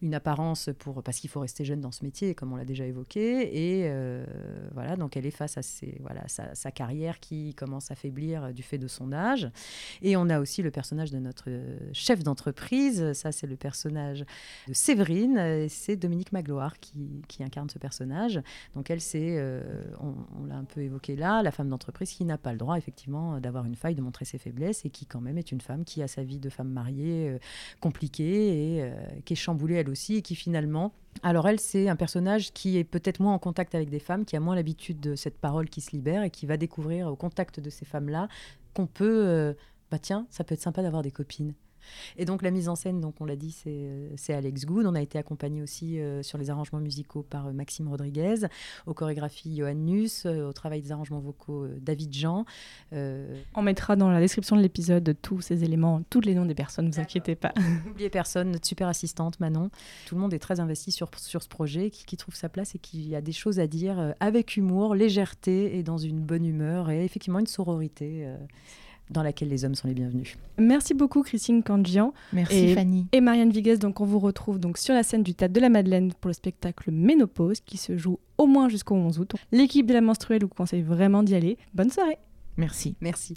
une 0.00 0.14
apparence, 0.14 0.70
pour, 0.78 1.02
parce 1.02 1.18
qu'il 1.20 1.28
faut 1.28 1.40
rester 1.40 1.64
jeune 1.64 1.82
dans 1.82 1.92
ce 1.92 2.02
métier, 2.02 2.34
comme 2.34 2.52
on 2.52 2.56
l'a 2.56 2.64
déjà 2.64 2.86
évoqué. 2.86 3.80
Et 3.82 3.90
voilà, 4.72 4.96
donc 4.96 5.16
elle 5.16 5.26
est 5.26 5.30
face 5.30 5.58
à 5.58 5.60
voilà, 6.00 6.22
sa, 6.28 6.70
carrière 6.70 7.20
qui 7.20 7.54
commence 7.54 7.90
à 7.90 7.94
faiblir 7.94 8.54
du 8.54 8.62
fait 8.62 8.78
de 8.78 8.88
son 8.88 9.12
âge. 9.12 9.50
Et 10.02 10.16
on 10.16 10.28
a 10.30 10.40
aussi 10.40 10.62
le 10.62 10.70
personnage 10.70 11.10
de 11.10 11.18
notre 11.18 11.48
chef 11.92 12.22
d'entreprise. 12.22 13.12
Ça, 13.12 13.32
c'est 13.32 13.46
le 13.46 13.56
personnage 13.56 14.24
de 14.68 14.72
Séverine. 14.72 15.68
C'est 15.68 15.96
Dominique 15.96 16.32
Magloire 16.32 16.78
qui, 16.78 17.22
qui 17.28 17.42
incarne 17.42 17.68
ce 17.68 17.78
personnage. 17.78 18.40
Donc 18.74 18.90
elle, 18.90 19.00
c'est, 19.00 19.38
on, 20.00 20.14
on 20.40 20.44
l'a 20.46 20.56
un 20.56 20.64
peu 20.64 20.80
évoqué 20.80 21.16
là, 21.16 21.42
la 21.42 21.50
femme 21.50 21.68
d'entreprise 21.68 22.10
qui 22.12 22.24
n'a 22.24 22.38
pas 22.38 22.52
le 22.52 22.58
droit 22.58 22.78
effectivement 22.78 23.40
d'avoir 23.40 23.64
une 23.64 23.74
faille, 23.74 23.94
de 23.94 24.02
montrer 24.02 24.24
ses 24.24 24.38
faiblesses 24.38 24.84
et 24.84 24.90
qui 24.90 25.06
quand 25.06 25.20
même 25.20 25.38
est 25.38 25.52
une 25.52 25.60
femme 25.60 25.84
qui 25.84 26.02
a 26.02 26.08
sa 26.08 26.22
vie 26.22 26.38
de 26.38 26.48
femme 26.48 26.70
mariée 26.70 27.30
euh, 27.30 27.38
compliquée 27.80 28.76
et 28.76 28.82
euh, 28.82 28.94
qui 29.24 29.32
est 29.32 29.36
chamboulée 29.36 29.76
elle 29.76 29.90
aussi 29.90 30.16
et 30.16 30.22
qui 30.22 30.34
finalement... 30.34 30.92
Alors 31.22 31.48
elle, 31.48 31.58
c'est 31.58 31.88
un 31.88 31.96
personnage 31.96 32.52
qui 32.52 32.78
est 32.78 32.84
peut-être 32.84 33.20
moins 33.20 33.34
en 33.34 33.38
contact 33.38 33.74
avec 33.74 33.90
des 33.90 33.98
femmes, 33.98 34.24
qui 34.24 34.36
a 34.36 34.40
moins 34.40 34.54
l'habitude 34.54 35.00
de 35.00 35.16
cette 35.16 35.38
parole 35.38 35.68
qui 35.68 35.80
se 35.80 35.90
libère 35.90 36.22
et 36.22 36.30
qui 36.30 36.46
va 36.46 36.56
découvrir 36.56 37.08
au 37.08 37.16
contact 37.16 37.58
de 37.58 37.70
ces 37.70 37.84
femmes-là 37.84 38.28
qu'on 38.74 38.86
peut... 38.86 39.24
euh, 39.26 39.54
bah 39.90 39.98
tiens, 39.98 40.26
ça 40.30 40.44
peut 40.44 40.54
être 40.54 40.62
sympa 40.62 40.82
d'avoir 40.82 41.02
des 41.02 41.10
copines. 41.10 41.54
Et 42.16 42.24
donc 42.24 42.42
la 42.42 42.50
mise 42.50 42.68
en 42.68 42.76
scène, 42.76 43.00
donc 43.00 43.14
on 43.20 43.24
l'a 43.24 43.36
dit, 43.36 43.56
c'est 44.16 44.34
Alex 44.34 44.64
Good. 44.64 44.86
On 44.86 44.94
a 44.94 45.02
été 45.02 45.18
accompagné 45.18 45.62
aussi 45.62 45.98
sur 46.22 46.38
les 46.38 46.50
arrangements 46.50 46.80
musicaux 46.80 47.22
par 47.22 47.52
Maxime 47.52 47.88
Rodriguez, 47.88 48.46
aux 48.86 48.94
chorégraphies 48.94 49.56
Johan 49.56 49.74
Nuss, 49.74 50.26
au 50.26 50.52
travail 50.52 50.82
des 50.82 50.92
arrangements 50.92 51.20
vocaux 51.20 51.66
David 51.80 52.12
Jean. 52.12 52.44
On 52.92 53.62
mettra 53.62 53.96
dans 53.96 54.10
la 54.10 54.20
description 54.20 54.56
de 54.56 54.62
l'épisode 54.62 55.16
tous 55.22 55.40
ces 55.40 55.64
éléments, 55.64 56.02
tous 56.10 56.20
les 56.20 56.34
noms 56.34 56.46
des 56.46 56.54
personnes, 56.54 56.86
ne 56.86 56.92
vous 56.92 57.00
inquiétez 57.00 57.34
pas. 57.34 57.52
N'oubliez 57.86 58.10
personne, 58.10 58.52
notre 58.52 58.66
super 58.66 58.88
assistante 58.88 59.40
Manon. 59.40 59.70
Tout 60.06 60.14
le 60.14 60.20
monde 60.20 60.34
est 60.34 60.38
très 60.38 60.60
investi 60.60 60.92
sur, 60.92 61.10
sur 61.16 61.42
ce 61.42 61.48
projet, 61.48 61.90
qui, 61.90 62.04
qui 62.04 62.16
trouve 62.16 62.34
sa 62.34 62.48
place 62.48 62.74
et 62.74 62.78
qui 62.78 63.14
a 63.14 63.20
des 63.20 63.32
choses 63.32 63.58
à 63.60 63.66
dire 63.66 64.14
avec 64.20 64.56
humour, 64.56 64.94
légèreté 64.94 65.76
et 65.78 65.82
dans 65.82 65.98
une 65.98 66.20
bonne 66.20 66.44
humeur 66.44 66.90
et 66.90 67.04
effectivement 67.04 67.38
une 67.38 67.46
sororité 67.46 68.22
euh, 68.24 68.36
dans 69.10 69.22
laquelle 69.22 69.48
les 69.48 69.64
hommes 69.64 69.74
sont 69.74 69.88
les 69.88 69.94
bienvenus. 69.94 70.36
Merci 70.58 70.94
beaucoup 70.94 71.22
Christine 71.22 71.62
Candian. 71.62 72.14
Merci 72.32 72.56
et, 72.56 72.74
Fanny. 72.74 73.06
Et 73.12 73.20
Marianne 73.20 73.50
Vigues, 73.50 73.78
donc 73.78 74.00
on 74.00 74.04
vous 74.04 74.18
retrouve 74.18 74.58
donc 74.58 74.78
sur 74.78 74.94
la 74.94 75.02
scène 75.02 75.22
du 75.22 75.34
Théâtre 75.34 75.54
de 75.54 75.60
la 75.60 75.68
Madeleine 75.68 76.12
pour 76.20 76.28
le 76.28 76.34
spectacle 76.34 76.90
Ménopause 76.90 77.60
qui 77.60 77.76
se 77.76 77.96
joue 77.96 78.18
au 78.38 78.46
moins 78.46 78.68
jusqu'au 78.68 78.94
11 78.94 79.18
août. 79.18 79.32
L'équipe 79.52 79.86
de 79.86 79.94
la 79.94 80.00
menstruelle 80.00 80.42
vous 80.42 80.48
conseille 80.48 80.82
vraiment 80.82 81.22
d'y 81.22 81.34
aller. 81.34 81.58
Bonne 81.74 81.90
soirée. 81.90 82.18
Merci. 82.56 82.96
Merci. 83.00 83.34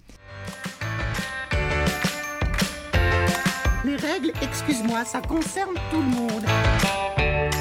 Les 3.86 3.96
règles, 3.98 4.32
excuse-moi, 4.42 5.04
ça 5.04 5.22
concerne 5.22 5.76
tout 5.92 5.98
le 5.98 6.04
monde. 6.04 7.53